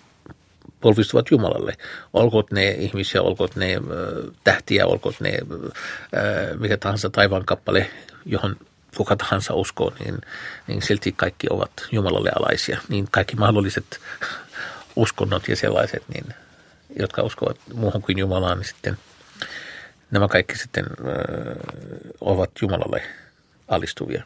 polvistuvat 0.82 1.32
Jumalalle. 1.32 1.74
Olkoot 2.14 2.52
ne 2.52 2.70
ihmisiä, 2.70 3.22
olkoot 3.22 3.56
ne 3.56 3.76
tähtiä, 4.44 4.86
olkoot 4.86 5.20
ne 5.20 5.38
mikä 6.60 6.78
tahansa 6.78 7.10
taivaan 7.10 7.46
kappale, 7.46 7.92
johon 8.26 8.56
kuka 8.98 9.16
tahansa 9.16 9.54
uskoo, 9.54 9.94
niin, 10.00 10.22
niin 10.68 10.82
silti 10.82 11.12
kaikki 11.12 11.48
ovat 11.50 11.72
Jumalalle 11.92 12.32
alaisia. 12.36 12.78
Niin 12.90 13.08
kaikki 13.12 13.36
mahdolliset 13.36 14.00
uskonnot 14.96 15.48
ja 15.48 15.56
sellaiset, 15.56 16.04
niin, 16.14 16.26
jotka 17.00 17.22
uskovat 17.22 17.58
muuhun 17.74 18.02
kuin 18.02 18.18
Jumalaan, 18.18 18.58
niin 18.58 18.68
sitten 18.68 18.98
nämä 20.12 20.28
kaikki 20.28 20.58
sitten 20.58 20.86
ovat 22.22 22.52
Jumalalle 22.62 23.04
alistuvia. 23.68 24.24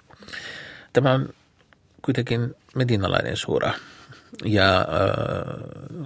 Tämä 0.93 1.11
on 1.11 1.29
kuitenkin 2.05 2.55
medinalainen 2.75 3.37
suora. 3.37 3.73
Ja 4.45 4.79
äh, 4.79 4.87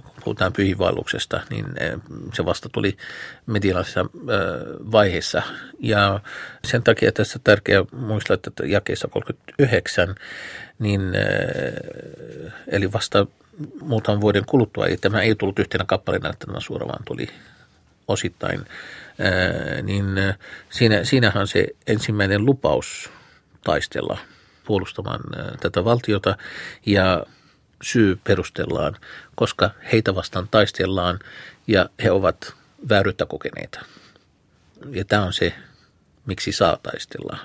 kun 0.02 0.22
puhutaan 0.24 0.52
pyhiinvaelluksesta, 0.52 1.40
niin 1.50 1.64
äh, 1.66 2.00
se 2.34 2.44
vasta 2.44 2.68
tuli 2.72 2.96
medinalaisessa 3.46 4.00
äh, 4.00 4.06
vaiheessa. 4.92 5.42
Ja 5.80 6.20
sen 6.64 6.82
takia 6.82 7.12
tässä 7.12 7.38
on 7.38 7.42
tärkeää 7.44 7.84
muistaa, 7.92 8.34
että 8.34 8.66
jakeessa 8.66 9.08
39, 9.08 10.14
niin, 10.78 11.00
äh, 11.00 12.52
eli 12.68 12.92
vasta 12.92 13.26
muutaman 13.80 14.20
vuoden 14.20 14.44
kuluttua, 14.46 14.86
ei, 14.86 14.96
tämä 14.96 15.22
ei 15.22 15.34
tullut 15.34 15.58
yhtenä 15.58 15.84
kappaleena, 15.84 16.30
että 16.30 16.46
tämä 16.46 16.60
suora 16.60 16.88
vaan 16.88 17.04
tuli 17.04 17.28
osittain, 18.08 18.60
äh, 18.60 19.82
niin 19.82 20.18
äh, 20.18 20.38
siinä, 20.70 21.04
siinähän 21.04 21.46
se 21.46 21.66
ensimmäinen 21.86 22.46
lupaus 22.46 23.10
taistella– 23.64 24.18
puolustamaan 24.70 25.20
tätä 25.60 25.84
valtiota 25.84 26.36
ja 26.86 27.26
syy 27.82 28.20
perustellaan, 28.24 28.96
koska 29.34 29.70
heitä 29.92 30.14
vastaan 30.14 30.48
taistellaan 30.50 31.18
ja 31.66 31.88
he 32.02 32.10
ovat 32.10 32.54
vääryyttä 32.88 33.26
kokeneita. 33.26 33.80
Ja 34.90 35.04
tämä 35.04 35.24
on 35.24 35.32
se, 35.32 35.54
miksi 36.26 36.52
saa 36.52 36.78
taistella. 36.82 37.38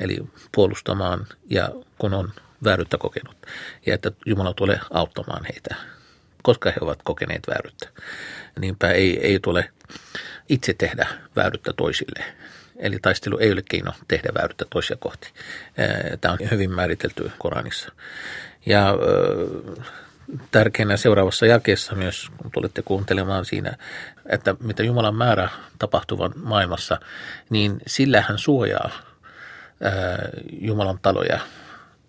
Eli 0.00 0.18
puolustamaan 0.54 1.26
ja 1.50 1.68
kun 1.98 2.14
on 2.14 2.32
vääryyttä 2.64 2.98
kokenut. 2.98 3.36
Ja 3.86 3.94
että 3.94 4.12
Jumala 4.26 4.54
tulee 4.54 4.80
auttamaan 4.90 5.44
heitä, 5.44 5.74
koska 6.42 6.70
he 6.70 6.76
ovat 6.80 7.00
kokeneet 7.04 7.42
vääryyttä. 7.48 7.88
Niinpä 8.58 8.90
ei, 8.90 9.26
ei 9.26 9.40
tule 9.40 9.70
itse 10.48 10.74
tehdä 10.78 11.06
vääryyttä 11.36 11.72
toisille, 11.72 12.24
Eli 12.82 12.98
taistelu 13.02 13.38
ei 13.38 13.52
ole 13.52 13.62
keino 13.70 13.92
tehdä 14.08 14.28
vääryyttä 14.34 14.64
toisia 14.70 14.96
kohti. 14.96 15.32
Tämä 16.20 16.32
on 16.32 16.38
hyvin 16.50 16.70
määritelty 16.70 17.30
Koranissa. 17.38 17.92
Ja 18.66 18.94
tärkeänä 20.50 20.96
seuraavassa 20.96 21.46
jakeessa 21.46 21.94
myös, 21.94 22.30
kun 22.36 22.50
tulette 22.50 22.82
kuuntelemaan 22.82 23.44
siinä, 23.44 23.76
että 24.28 24.54
mitä 24.60 24.82
Jumalan 24.82 25.14
määrä 25.14 25.48
tapahtuvan 25.78 26.32
maailmassa, 26.36 27.00
niin 27.50 27.80
sillä 27.86 28.24
hän 28.28 28.38
suojaa 28.38 28.90
Jumalan 30.60 30.98
taloja, 31.02 31.40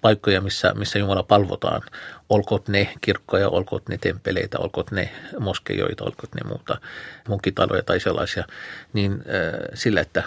paikkoja, 0.02 0.42
missä, 0.42 0.74
missä 0.74 1.00
Jumala 1.00 1.24
palvotaan. 1.24 1.82
Olkoot 2.30 2.68
ne 2.68 2.94
kirkkoja, 3.02 3.50
olkoot 3.50 3.90
ne 3.90 3.98
temppeleitä, 3.98 4.60
olkoot 4.60 4.92
ne 4.92 5.12
moskeijoita, 5.40 6.04
olkoot 6.04 6.36
ne 6.36 6.48
muuta 6.48 6.78
munkitaloja 7.28 7.84
tai 7.84 8.00
sellaisia, 8.00 8.44
niin 8.94 9.24
sillä, 9.74 10.02
että 10.02 10.24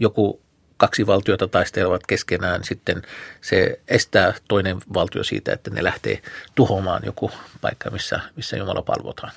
joku 0.00 0.40
kaksi 0.76 1.06
valtiota 1.06 1.48
taistelevat 1.48 2.06
keskenään, 2.06 2.64
sitten 2.64 3.02
se 3.40 3.80
estää 3.88 4.34
toinen 4.48 4.76
valtio 4.94 5.24
siitä, 5.24 5.52
että 5.52 5.70
ne 5.70 5.84
lähtee 5.84 6.22
tuhoamaan 6.54 7.02
joku 7.04 7.30
paikka, 7.60 7.90
missä, 7.90 8.20
missä 8.36 8.56
Jumala 8.56 8.82
palvotaan. 8.82 9.32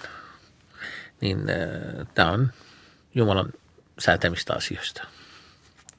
Niin 1.22 1.39
äh, 1.39 2.08
tämä 2.15 2.32
on 2.32 2.51
Jumalan 3.15 3.53
säätämistä 4.00 4.53
asioista. 4.53 5.03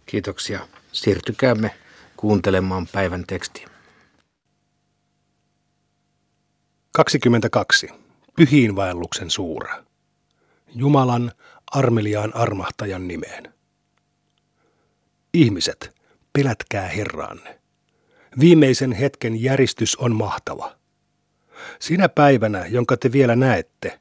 Kiitoksia. 0.06 0.68
Siirtykäämme 0.92 1.70
kuuntelemaan 2.16 2.86
päivän 2.86 3.24
tekstiä. 3.26 3.68
22. 6.92 7.88
Pyhiinvaelluksen 8.36 9.30
suura. 9.30 9.84
Jumalan 10.74 11.32
armeliaan 11.66 12.36
armahtajan 12.36 13.08
nimeen. 13.08 13.53
Ihmiset, 15.34 15.94
pelätkää 16.32 16.88
Herraanne. 16.88 17.60
Viimeisen 18.40 18.92
hetken 18.92 19.42
järistys 19.42 19.96
on 19.96 20.16
mahtava. 20.16 20.76
Sinä 21.80 22.08
päivänä, 22.08 22.66
jonka 22.66 22.96
te 22.96 23.12
vielä 23.12 23.36
näette, 23.36 24.00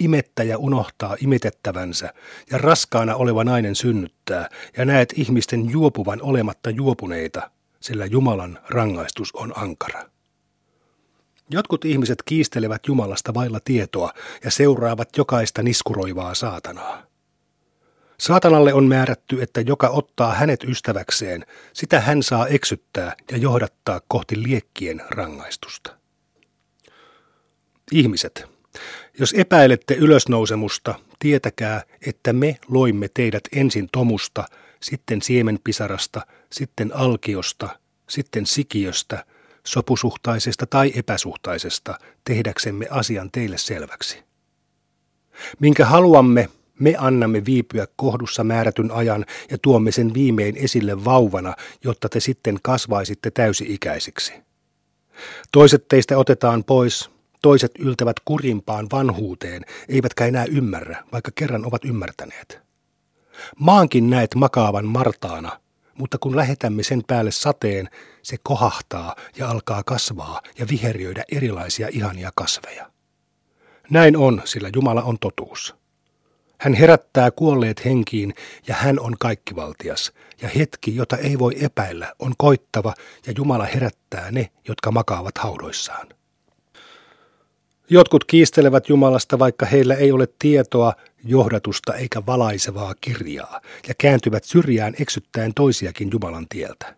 imettäjä 0.00 0.58
unohtaa 0.58 1.16
imitettävänsä 1.20 2.14
ja 2.50 2.58
raskaana 2.58 3.14
oleva 3.14 3.44
nainen 3.44 3.74
synnyttää 3.74 4.48
ja 4.76 4.84
näet 4.84 5.12
ihmisten 5.16 5.70
juopuvan 5.70 6.22
olematta 6.22 6.70
juopuneita, 6.70 7.50
sillä 7.80 8.06
Jumalan 8.06 8.58
rangaistus 8.68 9.32
on 9.32 9.52
ankara. 9.56 10.10
Jotkut 11.50 11.84
ihmiset 11.84 12.18
kiistelevät 12.24 12.86
Jumalasta 12.86 13.34
vailla 13.34 13.58
tietoa 13.64 14.12
ja 14.44 14.50
seuraavat 14.50 15.08
jokaista 15.16 15.62
niskuroivaa 15.62 16.34
saatanaa. 16.34 17.13
Saatanalle 18.20 18.74
on 18.74 18.84
määrätty, 18.84 19.42
että 19.42 19.60
joka 19.60 19.88
ottaa 19.88 20.34
hänet 20.34 20.64
ystäväkseen, 20.64 21.46
sitä 21.72 22.00
hän 22.00 22.22
saa 22.22 22.46
eksyttää 22.46 23.14
ja 23.30 23.36
johdattaa 23.36 24.00
kohti 24.08 24.42
liekkien 24.42 25.02
rangaistusta. 25.10 25.96
Ihmiset, 27.92 28.54
Jos 29.18 29.34
epäilette 29.36 29.94
ylösnousemusta, 29.94 30.94
tietäkää, 31.18 31.82
että 32.06 32.32
me 32.32 32.58
loimme 32.68 33.08
teidät 33.14 33.42
ensin 33.52 33.88
tomusta, 33.92 34.44
sitten 34.80 35.22
siemenpisarasta, 35.22 36.26
sitten 36.52 36.96
alkiosta, 36.96 37.78
sitten 38.08 38.46
sikiöstä, 38.46 39.24
sopusuhtaisesta 39.66 40.66
tai 40.66 40.92
epäsuhtaisesta, 40.96 41.98
tehdäksemme 42.24 42.86
asian 42.90 43.30
teille 43.30 43.58
selväksi. 43.58 44.22
Minkä 45.60 45.86
haluamme, 45.86 46.48
me 46.78 46.94
annamme 46.98 47.44
viipyä 47.44 47.86
kohdussa 47.96 48.44
määrätyn 48.44 48.90
ajan 48.90 49.24
ja 49.50 49.58
tuomme 49.62 49.92
sen 49.92 50.14
viimein 50.14 50.56
esille 50.56 51.04
vauvana, 51.04 51.54
jotta 51.84 52.08
te 52.08 52.20
sitten 52.20 52.58
kasvaisitte 52.62 53.30
täysi-ikäisiksi. 53.30 54.32
Toiset 55.52 55.88
teistä 55.88 56.18
otetaan 56.18 56.64
pois, 56.64 57.10
toiset 57.42 57.72
yltävät 57.78 58.16
kurimpaan 58.24 58.86
vanhuuteen, 58.92 59.62
eivätkä 59.88 60.26
enää 60.26 60.44
ymmärrä, 60.44 61.04
vaikka 61.12 61.30
kerran 61.34 61.66
ovat 61.66 61.84
ymmärtäneet. 61.84 62.60
Maankin 63.58 64.10
näet 64.10 64.34
makaavan 64.34 64.86
martaana, 64.86 65.60
mutta 65.94 66.18
kun 66.18 66.36
lähetämme 66.36 66.82
sen 66.82 67.02
päälle 67.06 67.30
sateen, 67.30 67.88
se 68.22 68.36
kohahtaa 68.42 69.16
ja 69.36 69.48
alkaa 69.48 69.82
kasvaa 69.82 70.40
ja 70.58 70.66
viheriöidä 70.70 71.24
erilaisia 71.32 71.88
ihania 71.92 72.30
kasveja. 72.34 72.90
Näin 73.90 74.16
on, 74.16 74.42
sillä 74.44 74.70
Jumala 74.74 75.02
on 75.02 75.18
totuus. 75.18 75.83
Hän 76.58 76.74
herättää 76.74 77.30
kuolleet 77.30 77.84
henkiin 77.84 78.34
ja 78.68 78.74
hän 78.74 79.00
on 79.00 79.16
kaikkivaltias. 79.20 80.12
Ja 80.42 80.48
hetki, 80.48 80.96
jota 80.96 81.16
ei 81.16 81.38
voi 81.38 81.54
epäillä, 81.60 82.12
on 82.18 82.34
koittava 82.38 82.94
ja 83.26 83.32
Jumala 83.36 83.64
herättää 83.64 84.30
ne, 84.30 84.50
jotka 84.68 84.90
makaavat 84.90 85.38
haudoissaan. 85.38 86.08
Jotkut 87.90 88.24
kiistelevät 88.24 88.88
Jumalasta, 88.88 89.38
vaikka 89.38 89.66
heillä 89.66 89.94
ei 89.94 90.12
ole 90.12 90.28
tietoa, 90.38 90.92
johdatusta 91.24 91.94
eikä 91.94 92.26
valaisevaa 92.26 92.94
kirjaa, 93.00 93.60
ja 93.88 93.94
kääntyvät 93.98 94.44
syrjään 94.44 94.94
eksyttäen 95.00 95.54
toisiakin 95.54 96.08
Jumalan 96.12 96.46
tieltä. 96.48 96.96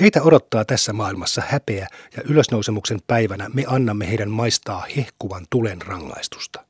Heitä 0.00 0.22
odottaa 0.22 0.64
tässä 0.64 0.92
maailmassa 0.92 1.42
häpeä 1.48 1.88
ja 2.16 2.22
ylösnousemuksen 2.22 2.98
päivänä 3.06 3.50
me 3.54 3.64
annamme 3.66 4.08
heidän 4.08 4.30
maistaa 4.30 4.86
hehkuvan 4.96 5.46
tulen 5.50 5.82
rangaistusta. 5.82 6.65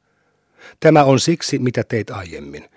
Tämä 0.81 1.05
on 1.05 1.21
siksi, 1.21 1.59
mitä 1.59 1.85
teit 1.85 2.11
aiemmin. 2.11 2.69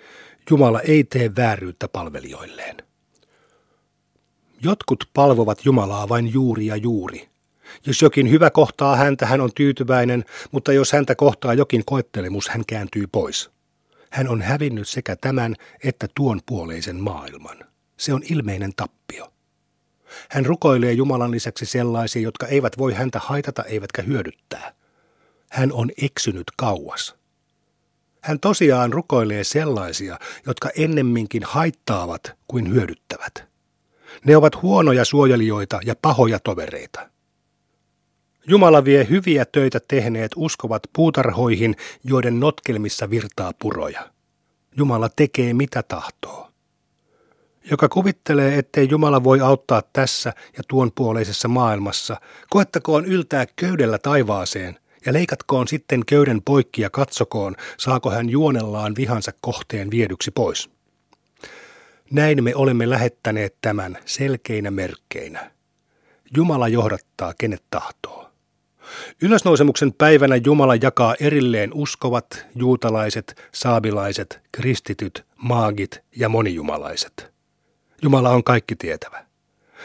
Jumala 0.50 0.82
ei 0.82 1.04
tee 1.04 1.36
vääryyttä 1.36 1.88
palvelijoilleen. 1.88 2.78
Jotkut 4.62 5.10
palvovat 5.14 5.66
Jumalaa 5.66 6.10
vain 6.10 6.34
juuri 6.34 6.66
ja 6.66 6.76
juuri. 6.76 7.30
Jos 7.86 8.02
jokin 8.02 8.30
hyvä 8.30 8.50
kohtaa 8.50 8.96
häntä, 8.96 9.26
hän 9.26 9.42
on 9.42 9.50
tyytyväinen, 9.56 10.26
mutta 10.52 10.74
jos 10.74 10.92
häntä 10.92 11.16
kohtaa 11.16 11.54
jokin 11.54 11.86
koettelemus, 11.86 12.50
hän 12.50 12.64
kääntyy 12.68 13.08
pois. 13.08 13.50
Hän 14.10 14.28
on 14.28 14.42
hävinnyt 14.42 14.88
sekä 14.88 15.16
tämän 15.16 15.56
että 15.84 16.08
tuon 16.16 16.42
puoleisen 16.46 16.96
maailman. 16.96 17.58
Se 17.98 18.14
on 18.14 18.22
ilmeinen 18.30 18.72
tappio. 18.76 19.34
Hän 20.30 20.46
rukoilee 20.46 20.94
Jumalan 20.94 21.32
lisäksi 21.32 21.66
sellaisia, 21.66 22.22
jotka 22.22 22.48
eivät 22.48 22.78
voi 22.78 22.94
häntä 22.94 23.20
haitata 23.24 23.64
eivätkä 23.64 24.02
hyödyttää. 24.02 24.74
Hän 25.52 25.72
on 25.72 25.92
eksynyt 26.02 26.52
kauas. 26.58 27.19
Hän 28.22 28.40
tosiaan 28.40 28.94
rukoilee 28.94 29.44
sellaisia, 29.44 30.20
jotka 30.48 30.70
ennemminkin 30.78 31.44
haittaavat 31.44 32.34
kuin 32.48 32.74
hyödyttävät. 32.74 33.44
Ne 34.26 34.38
ovat 34.38 34.62
huonoja 34.62 35.06
suojelijoita 35.06 35.80
ja 35.86 35.96
pahoja 36.02 36.40
tovereita. 36.40 37.10
Jumala 38.48 38.86
vie 38.86 39.08
hyviä 39.10 39.46
töitä 39.46 39.80
tehneet 39.88 40.32
uskovat 40.36 40.84
puutarhoihin, 40.94 41.76
joiden 42.04 42.40
notkelmissa 42.40 43.10
virtaa 43.10 43.52
puroja. 43.62 44.10
Jumala 44.78 45.10
tekee 45.16 45.54
mitä 45.54 45.84
tahtoo. 45.84 46.50
Joka 47.72 47.90
kuvittelee, 47.90 48.58
ettei 48.58 48.88
Jumala 48.92 49.24
voi 49.24 49.40
auttaa 49.40 49.84
tässä 49.94 50.34
ja 50.58 50.64
tuon 50.68 50.92
puoleisessa 50.96 51.48
maailmassa, 51.48 52.22
koettakoon 52.50 53.06
yltää 53.06 53.46
köydellä 53.56 53.98
taivaaseen 53.98 54.80
ja 55.06 55.14
leikatkoon 55.14 55.68
sitten 55.68 56.06
köyden 56.06 56.42
poikki 56.42 56.82
ja 56.82 56.90
katsokoon, 56.90 57.56
saako 57.78 58.12
hän 58.12 58.30
juonellaan 58.30 58.96
vihansa 58.96 59.32
kohteen 59.42 59.92
viedyksi 59.92 60.32
pois. 60.32 60.70
Näin 62.12 62.44
me 62.44 62.56
olemme 62.56 62.90
lähettäneet 62.90 63.56
tämän 63.62 63.98
selkeinä 64.06 64.72
merkkeinä. 64.72 65.52
Jumala 66.36 66.68
johdattaa 66.68 67.34
kenet 67.38 67.64
tahtoo. 67.70 68.30
Ylösnousemuksen 69.22 69.94
päivänä 69.94 70.36
Jumala 70.36 70.76
jakaa 70.76 71.16
erilleen 71.20 71.72
uskovat, 71.74 72.46
juutalaiset, 72.56 73.50
saabilaiset, 73.52 74.40
kristityt, 74.52 75.26
maagit 75.36 76.00
ja 76.16 76.30
monijumalaiset. 76.30 77.32
Jumala 78.02 78.30
on 78.30 78.44
kaikki 78.44 78.76
tietävä. 78.76 79.26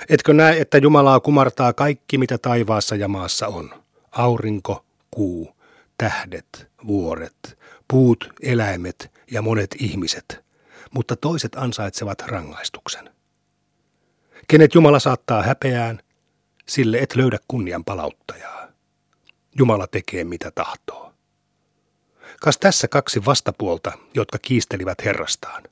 Etkö 0.09 0.35
näe, 0.35 0.61
että 0.61 0.79
Jumalaa 0.79 1.21
kumartaa 1.21 1.73
kaikki, 1.73 2.19
mitä 2.19 2.39
taivaassa 2.39 2.97
ja 2.97 3.09
maassa 3.09 3.47
on? 3.49 3.71
Aurinko, 4.13 4.85
kuu, 5.15 5.57
tähdet, 5.99 6.67
vuoret, 6.87 7.59
puut, 7.89 8.33
eläimet 8.43 9.13
ja 9.31 9.43
monet 9.43 9.71
ihmiset, 9.79 10.45
mutta 10.91 11.17
toiset 11.17 11.55
ansaitsevat 11.57 12.21
rangaistuksen. 12.21 13.11
Kenet 14.49 14.75
Jumala 14.75 14.99
saattaa 14.99 15.43
häpeään, 15.43 16.01
sille 16.69 16.99
et 16.99 17.17
löydä 17.17 17.39
kunnian 17.49 17.85
palauttajaa. 17.85 18.69
Jumala 19.59 19.87
tekee 19.87 20.25
mitä 20.25 20.51
tahtoo. 20.51 21.13
Kas 22.41 22.59
tässä 22.59 22.89
kaksi 22.89 23.25
vastapuolta, 23.25 23.93
jotka 24.15 24.39
kiistelivät 24.39 25.05
Herrastaan. 25.05 25.63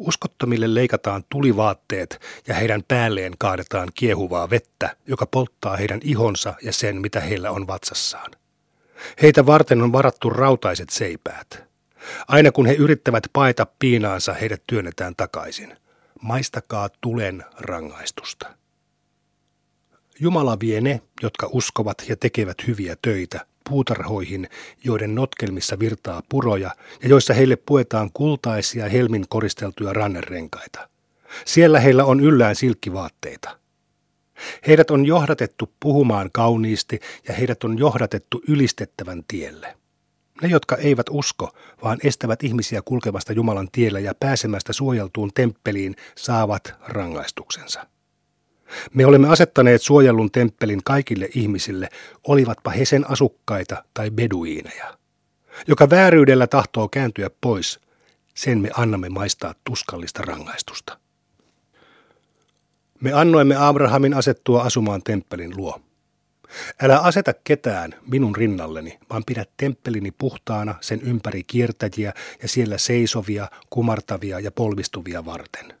Uskottomille 0.00 0.74
leikataan 0.74 1.24
tulivaatteet 1.28 2.20
ja 2.48 2.54
heidän 2.54 2.82
päälleen 2.88 3.32
kaadetaan 3.38 3.88
kiehuvaa 3.94 4.50
vettä, 4.50 4.96
joka 5.06 5.26
polttaa 5.26 5.76
heidän 5.76 6.00
ihonsa 6.04 6.54
ja 6.62 6.72
sen, 6.72 7.00
mitä 7.00 7.20
heillä 7.20 7.50
on 7.50 7.66
vatsassaan. 7.66 8.30
Heitä 9.22 9.46
varten 9.46 9.82
on 9.82 9.92
varattu 9.92 10.30
rautaiset 10.30 10.90
seipäät. 10.90 11.64
Aina 12.28 12.52
kun 12.52 12.66
he 12.66 12.72
yrittävät 12.72 13.22
paeta 13.32 13.66
piinaansa, 13.78 14.32
heidät 14.32 14.62
työnnetään 14.66 15.16
takaisin. 15.16 15.76
Maistakaa 16.22 16.88
tulen 17.00 17.44
rangaistusta. 17.58 18.54
Jumala 20.20 20.60
vie 20.60 20.80
ne, 20.80 21.00
jotka 21.22 21.48
uskovat 21.52 22.04
ja 22.08 22.16
tekevät 22.16 22.56
hyviä 22.66 22.96
töitä, 23.02 23.46
puutarhoihin, 23.70 24.48
joiden 24.84 25.14
notkelmissa 25.14 25.78
virtaa 25.78 26.22
puroja 26.28 26.70
ja 27.02 27.08
joissa 27.08 27.34
heille 27.34 27.56
puetaan 27.56 28.10
kultaisia 28.14 28.88
helmin 28.88 29.24
koristeltuja 29.28 29.92
rannerenkaita. 29.92 30.88
Siellä 31.44 31.80
heillä 31.80 32.04
on 32.04 32.20
yllään 32.20 32.56
silkkivaatteita. 32.56 33.58
Heidät 34.66 34.90
on 34.90 35.06
johdatettu 35.06 35.72
puhumaan 35.80 36.30
kauniisti 36.32 37.00
ja 37.28 37.34
heidät 37.34 37.64
on 37.64 37.78
johdatettu 37.78 38.42
ylistettävän 38.48 39.22
tielle. 39.28 39.76
Ne, 40.42 40.48
jotka 40.48 40.76
eivät 40.76 41.06
usko, 41.10 41.50
vaan 41.82 41.98
estävät 42.04 42.44
ihmisiä 42.44 42.82
kulkemasta 42.84 43.32
Jumalan 43.32 43.68
tiellä 43.72 44.00
ja 44.00 44.14
pääsemästä 44.20 44.72
suojeltuun 44.72 45.30
temppeliin, 45.34 45.96
saavat 46.16 46.74
rangaistuksensa. 46.80 47.86
Me 48.94 49.06
olemme 49.06 49.28
asettaneet 49.28 49.82
suojellun 49.82 50.30
temppelin 50.30 50.80
kaikille 50.84 51.28
ihmisille, 51.34 51.88
olivatpa 52.28 52.70
he 52.70 52.84
sen 52.84 53.10
asukkaita 53.10 53.84
tai 53.94 54.10
beduiineja. 54.10 54.98
Joka 55.66 55.90
vääryydellä 55.90 56.46
tahtoo 56.46 56.88
kääntyä 56.88 57.30
pois, 57.40 57.80
sen 58.34 58.58
me 58.58 58.70
annamme 58.76 59.08
maistaa 59.08 59.54
tuskallista 59.64 60.22
rangaistusta. 60.22 60.98
Me 63.00 63.12
annoimme 63.12 63.56
Abrahamin 63.56 64.14
asettua 64.14 64.62
asumaan 64.62 65.02
temppelin 65.02 65.56
luo. 65.56 65.80
Älä 66.82 66.98
aseta 66.98 67.34
ketään 67.44 67.94
minun 68.06 68.36
rinnalleni, 68.36 68.98
vaan 69.10 69.22
pidä 69.26 69.44
temppelini 69.56 70.10
puhtaana 70.10 70.74
sen 70.80 71.00
ympäri 71.02 71.44
kiertäjiä 71.44 72.12
ja 72.42 72.48
siellä 72.48 72.78
seisovia, 72.78 73.48
kumartavia 73.70 74.40
ja 74.40 74.50
polvistuvia 74.50 75.24
varten. 75.24 75.79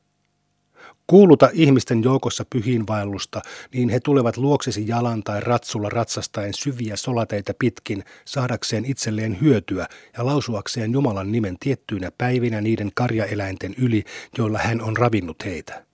Kuuluta 1.10 1.50
ihmisten 1.52 2.02
joukossa 2.02 2.44
pyhiinvaellusta, 2.50 3.40
niin 3.74 3.88
he 3.88 4.00
tulevat 4.00 4.36
luoksesi 4.36 4.88
jalan 4.88 5.22
tai 5.22 5.40
ratsulla 5.40 5.88
ratsastaen 5.88 6.54
syviä 6.54 6.96
solateita 6.96 7.52
pitkin, 7.58 8.04
saadakseen 8.24 8.84
itselleen 8.84 9.40
hyötyä 9.40 9.86
ja 10.18 10.26
lausuakseen 10.26 10.92
Jumalan 10.92 11.32
nimen 11.32 11.56
tiettyinä 11.60 12.10
päivinä 12.18 12.60
niiden 12.60 12.90
karjaeläinten 12.94 13.74
yli, 13.78 14.04
joilla 14.38 14.58
hän 14.58 14.80
on 14.80 14.96
ravinnut 14.96 15.44
heitä. 15.44 15.84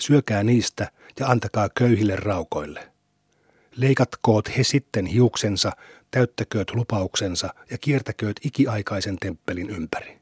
Syökää 0.00 0.42
niistä 0.42 0.90
ja 1.20 1.26
antakaa 1.26 1.68
köyhille 1.68 2.16
raukoille. 2.16 2.92
Leikatkoot 3.76 4.56
he 4.56 4.64
sitten 4.64 5.06
hiuksensa, 5.06 5.72
täyttäkööt 6.10 6.74
lupauksensa 6.74 7.48
ja 7.70 7.78
kiertäkööt 7.78 8.36
ikiaikaisen 8.44 9.16
temppelin 9.20 9.70
ympäri 9.70 10.17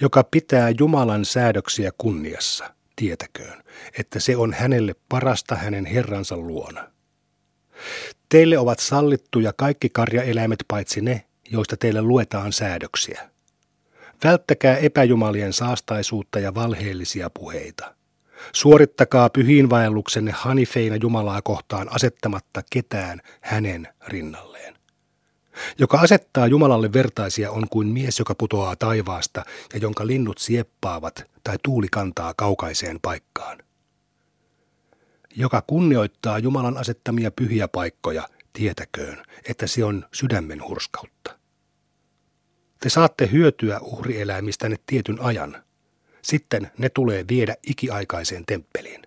joka 0.00 0.24
pitää 0.24 0.72
Jumalan 0.78 1.24
säädöksiä 1.24 1.90
kunniassa, 1.98 2.74
tietäköön, 2.96 3.62
että 3.98 4.20
se 4.20 4.36
on 4.36 4.52
hänelle 4.52 4.94
parasta 5.08 5.54
hänen 5.54 5.86
Herransa 5.86 6.36
luona. 6.36 6.90
Teille 8.28 8.58
ovat 8.58 8.78
sallittuja 8.78 9.52
kaikki 9.52 9.88
karjaeläimet 9.88 10.64
paitsi 10.68 11.00
ne, 11.00 11.24
joista 11.50 11.76
teille 11.76 12.02
luetaan 12.02 12.52
säädöksiä. 12.52 13.30
Välttäkää 14.24 14.76
epäjumalien 14.76 15.52
saastaisuutta 15.52 16.38
ja 16.38 16.54
valheellisia 16.54 17.30
puheita. 17.30 17.94
Suorittakaa 18.52 19.30
pyhiinvaelluksenne 19.30 20.32
hanifeina 20.32 20.96
Jumalaa 20.96 21.42
kohtaan 21.42 21.94
asettamatta 21.94 22.62
ketään 22.70 23.20
hänen 23.40 23.88
rinnalleen. 24.08 24.74
Joka 25.78 25.98
asettaa 25.98 26.46
Jumalalle 26.46 26.92
vertaisia 26.92 27.50
on 27.50 27.68
kuin 27.70 27.88
mies, 27.88 28.18
joka 28.18 28.34
putoaa 28.34 28.76
taivaasta 28.76 29.44
ja 29.72 29.78
jonka 29.78 30.06
linnut 30.06 30.38
sieppaavat 30.38 31.30
tai 31.44 31.56
tuuli 31.62 31.86
kantaa 31.90 32.34
kaukaiseen 32.34 32.98
paikkaan. 33.02 33.58
Joka 35.36 35.62
kunnioittaa 35.66 36.38
Jumalan 36.38 36.76
asettamia 36.76 37.30
pyhiä 37.30 37.68
paikkoja, 37.68 38.28
tietäköön, 38.52 39.24
että 39.48 39.66
se 39.66 39.84
on 39.84 40.04
sydämen 40.12 40.62
hurskautta. 40.68 41.38
Te 42.80 42.88
saatte 42.88 43.28
hyötyä 43.32 43.80
uhrieläimistänne 43.80 44.76
tietyn 44.86 45.20
ajan. 45.20 45.64
Sitten 46.22 46.70
ne 46.78 46.88
tulee 46.88 47.24
viedä 47.28 47.56
ikiaikaiseen 47.62 48.44
temppeliin. 48.46 49.03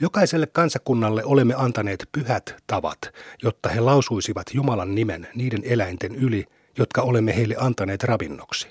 Jokaiselle 0.00 0.46
kansakunnalle 0.46 1.24
olemme 1.24 1.54
antaneet 1.54 2.08
pyhät 2.12 2.56
tavat, 2.66 2.98
jotta 3.42 3.68
he 3.68 3.80
lausuisivat 3.80 4.46
Jumalan 4.54 4.94
nimen 4.94 5.28
niiden 5.34 5.62
eläinten 5.64 6.14
yli, 6.14 6.44
jotka 6.78 7.02
olemme 7.02 7.36
heille 7.36 7.56
antaneet 7.58 8.02
ravinnoksi. 8.02 8.68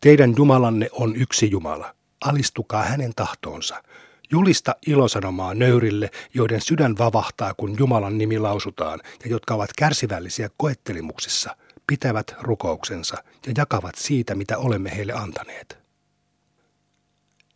Teidän 0.00 0.34
Jumalanne 0.36 0.88
on 0.92 1.16
yksi 1.16 1.50
Jumala. 1.50 1.94
Alistukaa 2.24 2.82
hänen 2.82 3.12
tahtoonsa. 3.16 3.82
Julista 4.30 4.76
ilosanomaa 4.86 5.54
nöyrille, 5.54 6.10
joiden 6.34 6.60
sydän 6.60 6.98
vavahtaa, 6.98 7.54
kun 7.54 7.76
Jumalan 7.78 8.18
nimi 8.18 8.38
lausutaan, 8.38 9.00
ja 9.24 9.30
jotka 9.30 9.54
ovat 9.54 9.70
kärsivällisiä 9.78 10.50
koettelimuksissa, 10.56 11.56
pitävät 11.86 12.34
rukouksensa 12.40 13.16
ja 13.46 13.52
jakavat 13.56 13.94
siitä, 13.94 14.34
mitä 14.34 14.58
olemme 14.58 14.96
heille 14.96 15.12
antaneet. 15.12 15.85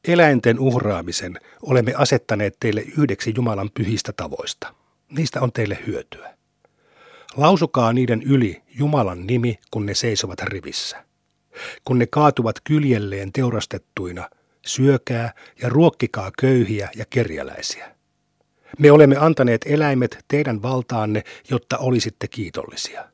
Eläinten 0.08 0.58
uhraamisen 0.58 1.40
olemme 1.62 1.94
asettaneet 1.96 2.56
teille 2.60 2.80
yhdeksi 2.80 3.32
Jumalan 3.36 3.70
pyhistä 3.74 4.12
tavoista. 4.12 4.74
Niistä 5.10 5.40
on 5.40 5.52
teille 5.52 5.78
hyötyä. 5.86 6.34
Lausukaa 7.36 7.92
niiden 7.92 8.22
yli 8.22 8.62
Jumalan 8.78 9.26
nimi, 9.26 9.58
kun 9.70 9.86
ne 9.86 9.94
seisovat 9.94 10.40
rivissä. 10.40 11.04
Kun 11.84 11.98
ne 11.98 12.06
kaatuvat 12.06 12.56
kyljelleen 12.64 13.32
teurastettuina, 13.32 14.30
syökää 14.66 15.32
ja 15.62 15.68
ruokkikaa 15.68 16.30
köyhiä 16.40 16.90
ja 16.96 17.04
kerjäläisiä. 17.10 17.96
Me 18.78 18.90
olemme 18.90 19.16
antaneet 19.16 19.60
eläimet 19.66 20.24
teidän 20.28 20.62
valtaanne, 20.62 21.22
jotta 21.50 21.78
olisitte 21.78 22.28
kiitollisia. 22.28 23.04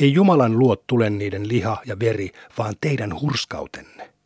Ei 0.00 0.12
Jumalan 0.12 0.58
luot 0.58 0.86
tule 0.86 1.10
niiden 1.10 1.48
liha 1.48 1.82
ja 1.86 1.98
veri, 2.00 2.30
vaan 2.58 2.74
teidän 2.80 3.20
hurskautenne. 3.20 4.17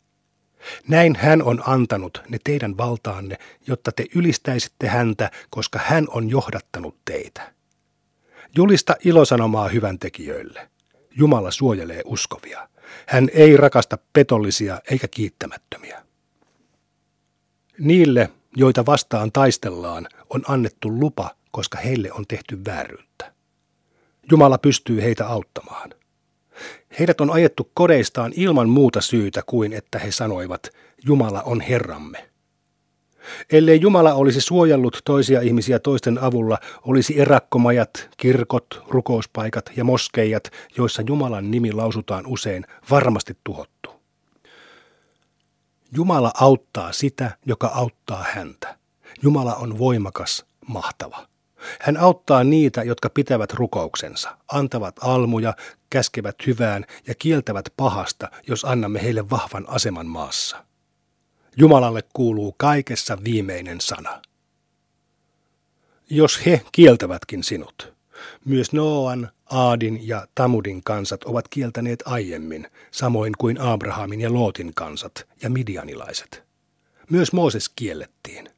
Näin 0.89 1.17
hän 1.17 1.43
on 1.43 1.63
antanut 1.67 2.23
ne 2.29 2.39
teidän 2.45 2.77
valtaanne, 2.77 3.39
jotta 3.67 3.93
te 3.93 4.07
ylistäisitte 4.15 4.89
häntä, 4.89 5.31
koska 5.51 5.81
hän 5.85 6.07
on 6.09 6.31
johdattanut 6.31 6.97
teitä. 7.05 7.53
Julista 8.57 8.97
ilosanomaa 9.05 9.69
hyvän 9.69 9.99
tekijöille. 9.99 10.69
Jumala 11.17 11.51
suojelee 11.51 12.03
uskovia. 12.05 12.69
Hän 13.07 13.29
ei 13.33 13.57
rakasta 13.57 13.99
petollisia 14.13 14.81
eikä 14.91 15.09
kiittämättömiä. 15.09 16.03
Niille, 17.79 18.31
joita 18.57 18.87
vastaan 18.87 19.33
taistellaan, 19.33 20.09
on 20.31 20.43
annettu 20.49 21.01
lupa, 21.01 21.31
koska 21.51 21.79
heille 21.79 22.13
on 22.13 22.25
tehty 22.29 22.65
vääryyttä. 22.65 23.33
Jumala 24.31 24.59
pystyy 24.59 25.03
heitä 25.03 25.27
auttamaan. 25.27 25.95
Heidät 26.99 27.21
on 27.21 27.31
ajettu 27.31 27.71
kodeistaan 27.75 28.33
ilman 28.37 28.69
muuta 28.69 29.01
syytä 29.01 29.43
kuin 29.47 29.73
että 29.73 29.99
he 29.99 30.11
sanoivat, 30.11 30.71
Jumala 31.07 31.43
on 31.43 31.61
Herramme. 31.61 32.29
Ellei 33.53 33.81
Jumala 33.81 34.15
olisi 34.15 34.41
suojellut 34.41 35.01
toisia 35.05 35.41
ihmisiä 35.41 35.79
toisten 35.79 36.19
avulla, 36.19 36.59
olisi 36.83 37.21
erakkomajat, 37.21 38.09
kirkot, 38.17 38.83
rukouspaikat 38.89 39.71
ja 39.77 39.85
moskeijat, 39.85 40.51
joissa 40.77 41.03
Jumalan 41.07 41.51
nimi 41.51 41.73
lausutaan 41.73 42.27
usein, 42.27 42.67
varmasti 42.91 43.37
tuhottu. 43.45 43.91
Jumala 45.93 46.33
auttaa 46.35 46.93
sitä, 46.93 47.37
joka 47.47 47.67
auttaa 47.67 48.25
häntä. 48.35 48.77
Jumala 49.23 49.55
on 49.55 49.79
voimakas, 49.79 50.45
mahtava. 50.67 51.32
Hän 51.81 51.97
auttaa 51.97 52.45
niitä, 52.45 52.83
jotka 52.83 53.11
pitävät 53.11 53.53
rukouksensa, 53.53 54.37
antavat 54.53 54.97
almuja, 55.01 55.55
käskevät 55.91 56.37
hyvään 56.47 56.85
ja 57.07 57.15
kieltävät 57.15 57.65
pahasta, 57.77 58.31
jos 58.49 58.65
annamme 58.65 59.03
heille 59.03 59.31
vahvan 59.31 59.65
aseman 59.69 60.07
maassa. 60.07 60.65
Jumalalle 61.57 62.03
kuuluu 62.13 62.55
kaikessa 62.57 63.19
viimeinen 63.25 63.81
sana. 63.81 64.23
Jos 66.11 66.47
he 66.47 66.63
kieltävätkin 66.73 67.45
sinut, 67.45 67.93
myös 68.45 68.73
Noan, 68.73 69.31
Aadin 69.51 70.09
ja 70.09 70.27
Tamudin 70.35 70.83
kansat 70.85 71.25
ovat 71.25 71.49
kieltäneet 71.49 72.03
aiemmin, 72.05 72.69
samoin 72.91 73.33
kuin 73.39 73.61
Abrahamin 73.61 74.21
ja 74.21 74.33
Lootin 74.33 74.73
kansat 74.75 75.27
ja 75.43 75.51
midianilaiset. 75.51 76.43
Myös 77.11 77.33
Mooses 77.33 77.69
kiellettiin. 77.69 78.52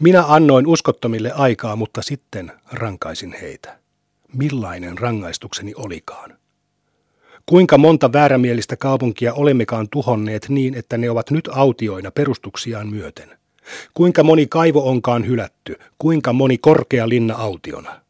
Minä 0.00 0.24
annoin 0.28 0.66
uskottomille 0.66 1.32
aikaa, 1.32 1.76
mutta 1.76 2.02
sitten 2.02 2.52
rankaisin 2.72 3.36
heitä. 3.40 3.78
Millainen 4.32 4.98
rangaistukseni 4.98 5.72
olikaan? 5.76 6.38
Kuinka 7.46 7.78
monta 7.78 8.12
väärämielistä 8.12 8.76
kaupunkia 8.76 9.34
olemmekaan 9.34 9.88
tuhonneet 9.88 10.48
niin, 10.48 10.74
että 10.74 10.98
ne 10.98 11.10
ovat 11.10 11.30
nyt 11.30 11.48
autioina 11.52 12.10
perustuksiaan 12.10 12.88
myöten? 12.88 13.38
Kuinka 13.94 14.22
moni 14.22 14.46
kaivo 14.46 14.88
onkaan 14.88 15.26
hylätty? 15.26 15.78
Kuinka 15.98 16.32
moni 16.32 16.58
korkea 16.58 17.08
linna 17.08 17.34
autiona? 17.34 18.00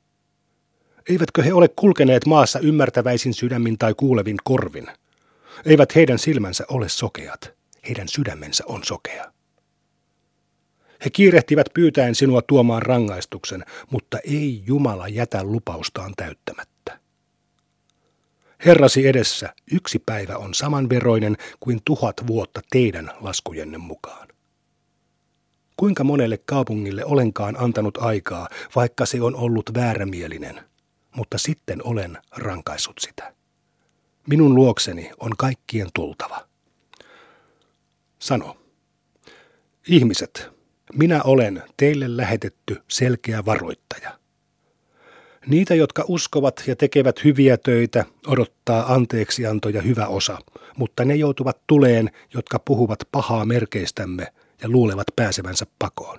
Eivätkö 1.09 1.43
he 1.43 1.53
ole 1.53 1.69
kulkeneet 1.69 2.27
maassa 2.27 2.59
ymmärtäväisin 2.59 3.35
sydämin 3.35 3.79
tai 3.79 3.95
kuulevin 3.97 4.37
korvin? 4.45 4.87
Eivät 5.65 5.95
heidän 5.95 6.19
silmänsä 6.19 6.65
ole 6.69 6.89
sokeat, 6.89 7.53
heidän 7.89 8.09
sydämensä 8.09 8.65
on 8.67 8.85
sokea. 8.85 9.33
He 11.05 11.11
kiirehtivät 11.11 11.67
pyytäen 11.75 12.15
sinua 12.15 12.43
tuomaan 12.43 12.83
rangaistuksen, 12.83 13.65
mutta 13.91 14.19
ei 14.19 14.63
Jumala 14.67 15.09
jätä 15.09 15.45
lupaustaan 15.45 16.13
täyttämättä. 16.17 16.99
Herrasi 18.65 19.07
edessä 19.07 19.55
yksi 19.73 19.99
päivä 19.99 20.37
on 20.37 20.55
samanveroinen 20.55 21.37
kuin 21.61 21.81
tuhat 21.85 22.27
vuotta 22.27 22.61
teidän 22.71 23.11
laskujenne 23.21 23.79
mukaan. 23.79 24.29
Kuinka 25.77 26.05
monelle 26.05 26.39
kaupungille 26.45 27.05
olenkaan 27.05 27.57
antanut 27.59 27.99
aikaa, 27.99 28.49
vaikka 28.77 29.07
se 29.07 29.23
on 29.23 29.37
ollut 29.37 29.71
väärämielinen, 29.75 30.61
mutta 31.17 31.39
sitten 31.39 31.87
olen 31.87 32.19
rankaissut 32.31 32.99
sitä. 33.01 33.35
Minun 34.29 34.55
luokseni 34.55 35.11
on 35.21 35.31
kaikkien 35.39 35.89
tultava. 35.95 36.49
Sano, 38.19 38.57
ihmiset, 39.89 40.51
minä 40.95 41.23
olen 41.23 41.63
teille 41.77 42.17
lähetetty 42.17 42.83
selkeä 42.89 43.45
varoittaja. 43.45 44.19
Niitä, 45.47 45.75
jotka 45.75 46.05
uskovat 46.09 46.63
ja 46.67 46.77
tekevät 46.77 47.25
hyviä 47.25 47.57
töitä, 47.57 48.05
odottaa 48.27 48.95
anteeksianto 48.95 49.69
ja 49.69 49.83
hyvä 49.83 50.07
osa, 50.07 50.39
mutta 50.77 51.05
ne 51.05 51.15
joutuvat 51.15 51.59
tuleen, 51.67 52.11
jotka 52.35 52.59
puhuvat 52.59 52.99
pahaa 53.13 53.45
merkeistämme 53.45 54.27
ja 54.63 54.69
luulevat 54.69 55.07
pääsevänsä 55.17 55.67
pakoon. 55.79 56.19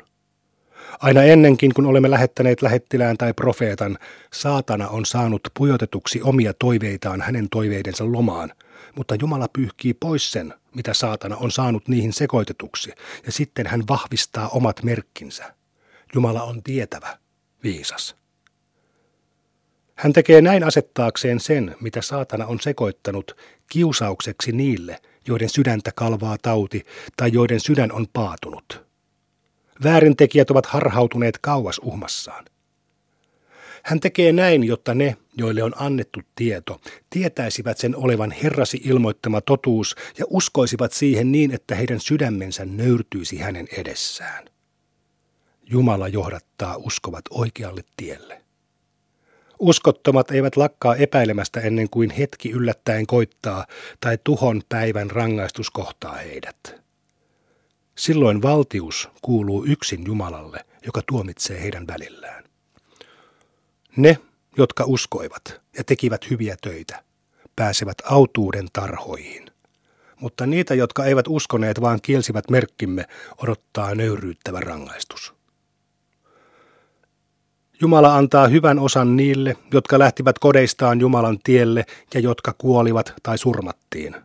Aina 0.99 1.23
ennenkin, 1.23 1.73
kun 1.73 1.85
olemme 1.85 2.11
lähettäneet 2.11 2.61
lähettilään 2.61 3.17
tai 3.17 3.33
profeetan, 3.33 3.97
saatana 4.33 4.87
on 4.87 5.05
saanut 5.05 5.41
pujotetuksi 5.57 6.21
omia 6.21 6.53
toiveitaan 6.53 7.21
hänen 7.21 7.49
toiveidensa 7.49 8.11
lomaan, 8.11 8.51
mutta 8.95 9.15
Jumala 9.21 9.47
pyyhkii 9.53 9.93
pois 9.93 10.31
sen, 10.31 10.53
mitä 10.75 10.93
saatana 10.93 11.37
on 11.37 11.51
saanut 11.51 11.87
niihin 11.87 12.13
sekoitetuksi, 12.13 12.91
ja 13.25 13.31
sitten 13.31 13.67
hän 13.67 13.83
vahvistaa 13.89 14.49
omat 14.49 14.83
merkkinsä. 14.83 15.55
Jumala 16.15 16.43
on 16.43 16.63
tietävä, 16.63 17.17
viisas. 17.63 18.15
Hän 19.95 20.13
tekee 20.13 20.41
näin 20.41 20.63
asettaakseen 20.63 21.39
sen, 21.39 21.75
mitä 21.81 22.01
saatana 22.01 22.45
on 22.45 22.59
sekoittanut, 22.59 23.37
kiusaukseksi 23.71 24.51
niille, 24.51 25.01
joiden 25.27 25.49
sydäntä 25.49 25.91
kalvaa 25.95 26.37
tauti 26.41 26.85
tai 27.17 27.29
joiden 27.33 27.59
sydän 27.59 27.91
on 27.91 28.05
paatunut. 28.13 28.85
Väärintekijät 29.83 30.51
ovat 30.51 30.65
harhautuneet 30.65 31.37
kauas 31.37 31.79
uhmassaan. 31.83 32.45
Hän 33.83 33.99
tekee 33.99 34.31
näin, 34.31 34.63
jotta 34.63 34.93
ne, 34.93 35.17
joille 35.37 35.63
on 35.63 35.73
annettu 35.75 36.19
tieto, 36.35 36.81
tietäisivät 37.09 37.77
sen 37.77 37.95
olevan 37.95 38.31
Herrasi 38.31 38.81
ilmoittama 38.83 39.41
totuus 39.41 39.95
ja 40.17 40.25
uskoisivat 40.29 40.91
siihen 40.91 41.31
niin, 41.31 41.51
että 41.51 41.75
heidän 41.75 41.99
sydämensä 41.99 42.65
nöyrtyisi 42.65 43.37
hänen 43.37 43.67
edessään. 43.77 44.45
Jumala 45.65 46.07
johdattaa 46.07 46.77
uskovat 46.77 47.21
oikealle 47.29 47.81
tielle. 47.97 48.41
Uskottomat 49.59 50.31
eivät 50.31 50.57
lakkaa 50.57 50.95
epäilemästä 50.95 51.59
ennen 51.59 51.89
kuin 51.89 52.09
hetki 52.09 52.51
yllättäen 52.51 53.07
koittaa 53.07 53.65
tai 53.99 54.17
tuhon 54.23 54.61
päivän 54.69 55.11
rangaistus 55.11 55.69
kohtaa 55.69 56.15
heidät. 56.15 56.83
Silloin 57.97 58.41
valtius 58.41 59.09
kuuluu 59.21 59.65
yksin 59.65 60.05
Jumalalle, 60.05 60.65
joka 60.85 61.01
tuomitsee 61.07 61.61
heidän 61.61 61.87
välillään. 61.87 62.42
Ne, 63.95 64.17
jotka 64.57 64.83
uskoivat 64.87 65.61
ja 65.77 65.83
tekivät 65.83 66.29
hyviä 66.29 66.55
töitä, 66.61 67.03
pääsevät 67.55 67.97
autuuden 68.05 68.67
tarhoihin. 68.73 69.45
Mutta 70.19 70.45
niitä, 70.45 70.73
jotka 70.73 71.05
eivät 71.05 71.25
uskoneet, 71.27 71.81
vaan 71.81 71.99
kielsivät 72.01 72.49
merkkimme, 72.49 73.05
odottaa 73.37 73.95
nöyryyttävä 73.95 74.59
rangaistus. 74.59 75.33
Jumala 77.81 78.15
antaa 78.15 78.47
hyvän 78.47 78.79
osan 78.79 79.15
niille, 79.15 79.57
jotka 79.73 79.99
lähtivät 79.99 80.39
kodeistaan 80.39 80.99
Jumalan 80.99 81.39
tielle 81.43 81.85
ja 82.13 82.19
jotka 82.19 82.53
kuolivat 82.57 83.13
tai 83.23 83.37
surmattiin. 83.37 84.15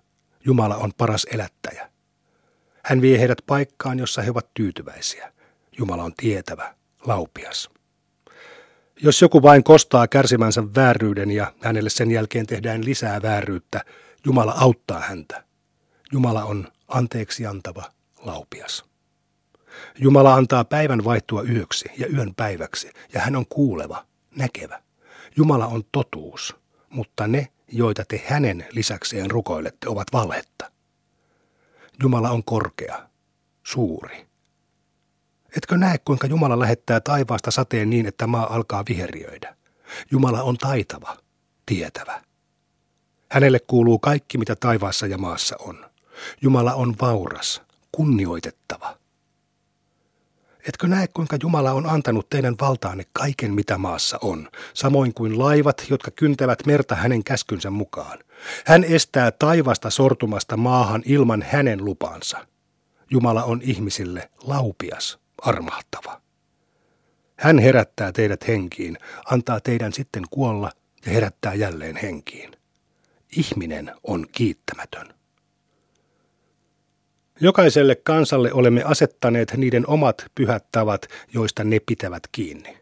Jumala 0.44 0.76
on 0.76 0.92
paras 0.96 1.26
elättäjä. 1.32 1.90
Hän 2.84 3.00
vie 3.00 3.18
heidät 3.18 3.38
paikkaan, 3.46 3.98
jossa 3.98 4.22
he 4.22 4.30
ovat 4.30 4.54
tyytyväisiä. 4.54 5.32
Jumala 5.78 6.02
on 6.02 6.12
tietävä, 6.16 6.74
laupias. 7.06 7.70
Jos 9.02 9.22
joku 9.22 9.42
vain 9.42 9.64
kostaa 9.64 10.08
kärsimänsä 10.08 10.62
vääryyden 10.74 11.30
ja 11.30 11.52
hänelle 11.62 11.90
sen 11.90 12.10
jälkeen 12.10 12.46
tehdään 12.46 12.84
lisää 12.84 13.22
vääryyttä, 13.22 13.84
Jumala 14.24 14.52
auttaa 14.52 15.00
häntä. 15.00 15.44
Jumala 16.12 16.44
on 16.44 16.68
anteeksi 16.88 17.46
antava, 17.46 17.84
laupias. 18.18 18.84
Jumala 19.98 20.34
antaa 20.34 20.64
päivän 20.64 21.04
vaihtua 21.04 21.42
yöksi 21.42 21.88
ja 21.98 22.06
yön 22.06 22.34
päiväksi, 22.34 22.90
ja 23.14 23.20
hän 23.20 23.36
on 23.36 23.46
kuuleva, 23.46 24.06
näkevä. 24.36 24.82
Jumala 25.36 25.66
on 25.66 25.82
totuus, 25.92 26.56
mutta 26.90 27.26
ne, 27.26 27.48
joita 27.72 28.04
te 28.08 28.24
hänen 28.26 28.66
lisäkseen 28.72 29.30
rukoilette, 29.30 29.88
ovat 29.88 30.08
valhetta. 30.12 30.70
Jumala 32.02 32.30
on 32.30 32.44
korkea, 32.44 33.08
suuri. 33.62 34.27
Etkö 35.58 35.76
näe, 35.76 35.98
kuinka 35.98 36.26
Jumala 36.26 36.58
lähettää 36.58 37.00
taivaasta 37.00 37.50
sateen 37.50 37.90
niin, 37.90 38.06
että 38.06 38.26
maa 38.26 38.54
alkaa 38.54 38.84
viheriöidä? 38.88 39.56
Jumala 40.10 40.42
on 40.42 40.58
taitava, 40.58 41.16
tietävä. 41.66 42.22
Hänelle 43.30 43.58
kuuluu 43.58 43.98
kaikki, 43.98 44.38
mitä 44.38 44.56
taivaassa 44.56 45.06
ja 45.06 45.18
maassa 45.18 45.56
on. 45.60 45.86
Jumala 46.42 46.74
on 46.74 46.94
vauras, 47.00 47.62
kunnioitettava. 47.92 48.96
Etkö 50.68 50.88
näe, 50.88 51.06
kuinka 51.08 51.36
Jumala 51.42 51.72
on 51.72 51.86
antanut 51.86 52.28
teidän 52.30 52.54
valtaanne 52.60 53.04
kaiken, 53.12 53.54
mitä 53.54 53.78
maassa 53.78 54.18
on, 54.22 54.48
samoin 54.74 55.14
kuin 55.14 55.38
laivat, 55.38 55.86
jotka 55.90 56.10
kyntävät 56.10 56.66
merta 56.66 56.94
hänen 56.94 57.24
käskynsä 57.24 57.70
mukaan? 57.70 58.18
Hän 58.66 58.84
estää 58.84 59.30
taivasta 59.30 59.90
sortumasta 59.90 60.56
maahan 60.56 61.02
ilman 61.04 61.44
hänen 61.50 61.84
lupansa. 61.84 62.46
Jumala 63.10 63.44
on 63.44 63.60
ihmisille 63.62 64.30
laupias, 64.42 65.18
armahtava. 65.42 66.20
Hän 67.36 67.58
herättää 67.58 68.12
teidät 68.12 68.48
henkiin, 68.48 68.98
antaa 69.24 69.60
teidän 69.60 69.92
sitten 69.92 70.22
kuolla 70.30 70.70
ja 71.06 71.12
herättää 71.12 71.54
jälleen 71.54 71.96
henkiin. 71.96 72.50
Ihminen 73.36 73.92
on 74.02 74.26
kiittämätön. 74.32 75.18
Jokaiselle 77.40 77.94
kansalle 77.94 78.52
olemme 78.52 78.82
asettaneet 78.82 79.52
niiden 79.56 79.86
omat 79.86 80.24
pyhät 80.34 80.66
tavat, 80.72 81.06
joista 81.34 81.64
ne 81.64 81.80
pitävät 81.80 82.22
kiinni. 82.32 82.78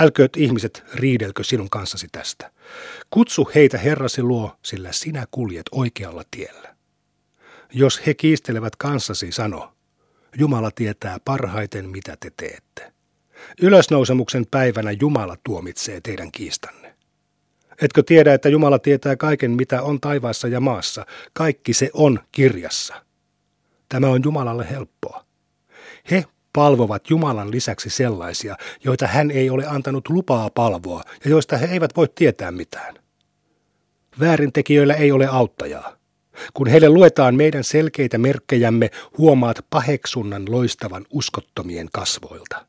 Älkööt 0.00 0.36
ihmiset 0.36 0.84
riidelkö 0.94 1.44
sinun 1.44 1.70
kanssasi 1.70 2.06
tästä. 2.12 2.50
Kutsu 3.10 3.50
heitä 3.54 3.78
Herrasi 3.78 4.22
luo, 4.22 4.56
sillä 4.62 4.92
sinä 4.92 5.26
kuljet 5.30 5.66
oikealla 5.72 6.22
tiellä. 6.30 6.76
Jos 7.72 8.06
he 8.06 8.14
kiistelevät 8.14 8.76
kanssasi, 8.76 9.32
sano, 9.32 9.72
Jumala 10.38 10.70
tietää 10.70 11.18
parhaiten, 11.24 11.88
mitä 11.88 12.16
te 12.20 12.32
teette. 12.36 12.92
Ylösnousemuksen 13.62 14.46
päivänä 14.50 14.90
Jumala 15.00 15.36
tuomitsee 15.44 16.00
teidän 16.00 16.32
kiistanne. 16.32 16.94
Etkö 17.82 18.02
tiedä, 18.02 18.34
että 18.34 18.48
Jumala 18.48 18.78
tietää 18.78 19.16
kaiken, 19.16 19.50
mitä 19.50 19.82
on 19.82 20.00
taivaassa 20.00 20.48
ja 20.48 20.60
maassa? 20.60 21.06
Kaikki 21.32 21.72
se 21.72 21.90
on 21.92 22.20
kirjassa. 22.32 22.94
Tämä 23.88 24.06
on 24.06 24.20
Jumalalle 24.24 24.70
helppoa. 24.70 25.24
He 26.10 26.24
palvovat 26.52 27.10
Jumalan 27.10 27.50
lisäksi 27.50 27.90
sellaisia, 27.90 28.56
joita 28.84 29.06
hän 29.06 29.30
ei 29.30 29.50
ole 29.50 29.66
antanut 29.66 30.08
lupaa 30.08 30.50
palvoa 30.50 31.02
ja 31.24 31.30
joista 31.30 31.56
he 31.56 31.66
eivät 31.66 31.96
voi 31.96 32.08
tietää 32.14 32.52
mitään. 32.52 32.94
Väärintekijöillä 34.20 34.94
ei 34.94 35.12
ole 35.12 35.26
auttajaa. 35.26 35.96
Kun 36.54 36.66
heille 36.66 36.88
luetaan 36.88 37.34
meidän 37.34 37.64
selkeitä 37.64 38.18
merkkejämme, 38.18 38.90
huomaat 39.18 39.66
paheksunnan 39.70 40.52
loistavan 40.52 41.06
uskottomien 41.10 41.88
kasvoilta. 41.92 42.66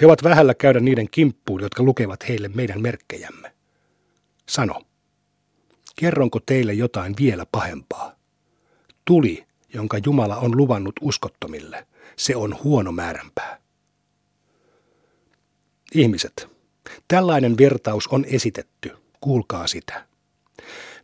He 0.00 0.06
ovat 0.06 0.22
vähällä 0.22 0.54
käydä 0.54 0.80
niiden 0.80 1.10
kimppuun, 1.10 1.62
jotka 1.62 1.82
lukevat 1.82 2.28
heille 2.28 2.48
meidän 2.48 2.82
merkkejämme. 2.82 3.52
Sano, 4.48 4.82
kerronko 5.96 6.40
teille 6.46 6.72
jotain 6.72 7.14
vielä 7.18 7.46
pahempaa? 7.52 8.14
Tuli 9.04 9.50
jonka 9.74 9.98
Jumala 10.06 10.36
on 10.36 10.56
luvannut 10.56 10.94
uskottomille. 11.00 11.86
Se 12.16 12.36
on 12.36 12.56
huono 12.64 12.92
määränpää. 12.92 13.60
Ihmiset, 15.94 16.48
tällainen 17.08 17.58
vertaus 17.58 18.06
on 18.06 18.24
esitetty. 18.24 18.96
Kuulkaa 19.20 19.66
sitä. 19.66 20.06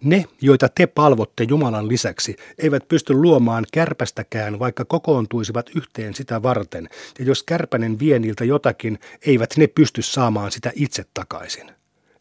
Ne, 0.04 0.24
joita 0.40 0.68
te 0.68 0.86
palvotte 0.86 1.44
Jumalan 1.44 1.88
lisäksi, 1.88 2.36
eivät 2.58 2.88
pysty 2.88 3.14
luomaan 3.14 3.64
kärpästäkään, 3.72 4.58
vaikka 4.58 4.84
kokoontuisivat 4.84 5.70
yhteen 5.76 6.14
sitä 6.14 6.42
varten, 6.42 6.88
ja 7.18 7.24
jos 7.24 7.42
kärpänen 7.42 7.98
vie 7.98 8.18
niiltä 8.18 8.44
jotakin, 8.44 8.98
eivät 9.26 9.56
ne 9.56 9.66
pysty 9.66 10.02
saamaan 10.02 10.52
sitä 10.52 10.72
itse 10.74 11.04
takaisin. 11.14 11.70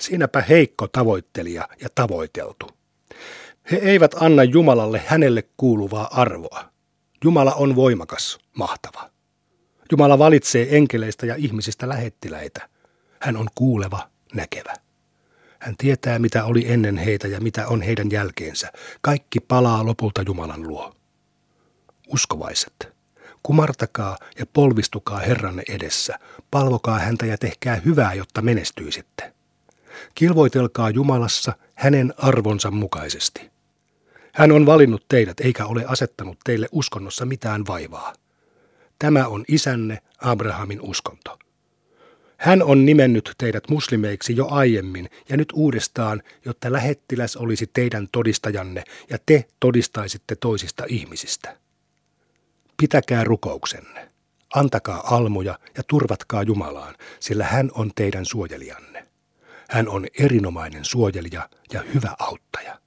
Siinäpä 0.01 0.41
heikko 0.41 0.87
tavoittelija 0.87 1.67
ja 1.81 1.87
tavoiteltu. 1.95 2.69
He 3.71 3.77
eivät 3.77 4.15
anna 4.19 4.43
Jumalalle 4.43 5.01
hänelle 5.05 5.43
kuuluvaa 5.57 6.07
arvoa. 6.11 6.69
Jumala 7.23 7.53
on 7.53 7.75
voimakas, 7.75 8.39
mahtava. 8.57 9.09
Jumala 9.91 10.19
valitsee 10.19 10.77
enkeleistä 10.77 11.25
ja 11.25 11.35
ihmisistä 11.35 11.89
lähettiläitä. 11.89 12.69
Hän 13.19 13.37
on 13.37 13.47
kuuleva, 13.55 14.09
näkevä. 14.33 14.73
Hän 15.65 15.75
tietää, 15.77 16.19
mitä 16.19 16.45
oli 16.45 16.71
ennen 16.71 16.97
heitä 16.97 17.27
ja 17.27 17.41
mitä 17.41 17.67
on 17.67 17.81
heidän 17.81 18.11
jälkeensä. 18.11 18.71
Kaikki 19.01 19.39
palaa 19.39 19.85
lopulta 19.85 20.21
Jumalan 20.25 20.67
luo. 20.67 20.95
Uskovaiset, 22.07 22.93
kumartakaa 23.43 24.17
ja 24.39 24.45
polvistukaa 24.45 25.19
Herranne 25.19 25.63
edessä. 25.69 26.19
Palvokaa 26.51 26.99
häntä 26.99 27.25
ja 27.25 27.37
tehkää 27.37 27.75
hyvää, 27.75 28.13
jotta 28.13 28.41
menestyisitte. 28.41 29.33
Kilvoitelkaa 30.15 30.89
Jumalassa 30.89 31.53
hänen 31.75 32.13
arvonsa 32.17 32.71
mukaisesti. 32.71 33.51
Hän 34.33 34.51
on 34.51 34.65
valinnut 34.65 35.05
teidät 35.07 35.39
eikä 35.39 35.65
ole 35.65 35.85
asettanut 35.87 36.37
teille 36.43 36.67
uskonnossa 36.71 37.25
mitään 37.25 37.67
vaivaa. 37.67 38.13
Tämä 38.99 39.27
on 39.27 39.45
isänne 39.47 39.99
Abrahamin 40.21 40.81
uskonto. 40.81 41.39
Hän 42.45 42.63
on 42.63 42.85
nimennyt 42.85 43.31
teidät 43.37 43.69
muslimeiksi 43.69 44.35
jo 44.35 44.47
aiemmin 44.49 45.09
ja 45.29 45.37
nyt 45.37 45.53
uudestaan, 45.53 46.23
jotta 46.45 46.71
lähettiläs 46.71 47.35
olisi 47.35 47.67
teidän 47.73 48.07
todistajanne 48.11 48.83
ja 49.09 49.17
te 49.25 49.45
todistaisitte 49.59 50.35
toisista 50.35 50.83
ihmisistä. 50.87 51.57
Pitäkää 52.77 53.23
rukouksenne, 53.23 54.09
antakaa 54.55 55.15
almoja 55.15 55.59
ja 55.77 55.83
turvatkaa 55.83 56.43
Jumalaan, 56.43 56.95
sillä 57.19 57.43
hän 57.43 57.71
on 57.73 57.91
teidän 57.95 58.25
suojelijanne. 58.25 59.07
Hän 59.69 59.89
on 59.89 60.07
erinomainen 60.19 60.85
suojelija 60.85 61.49
ja 61.73 61.83
hyvä 61.93 62.15
auttaja. 62.19 62.79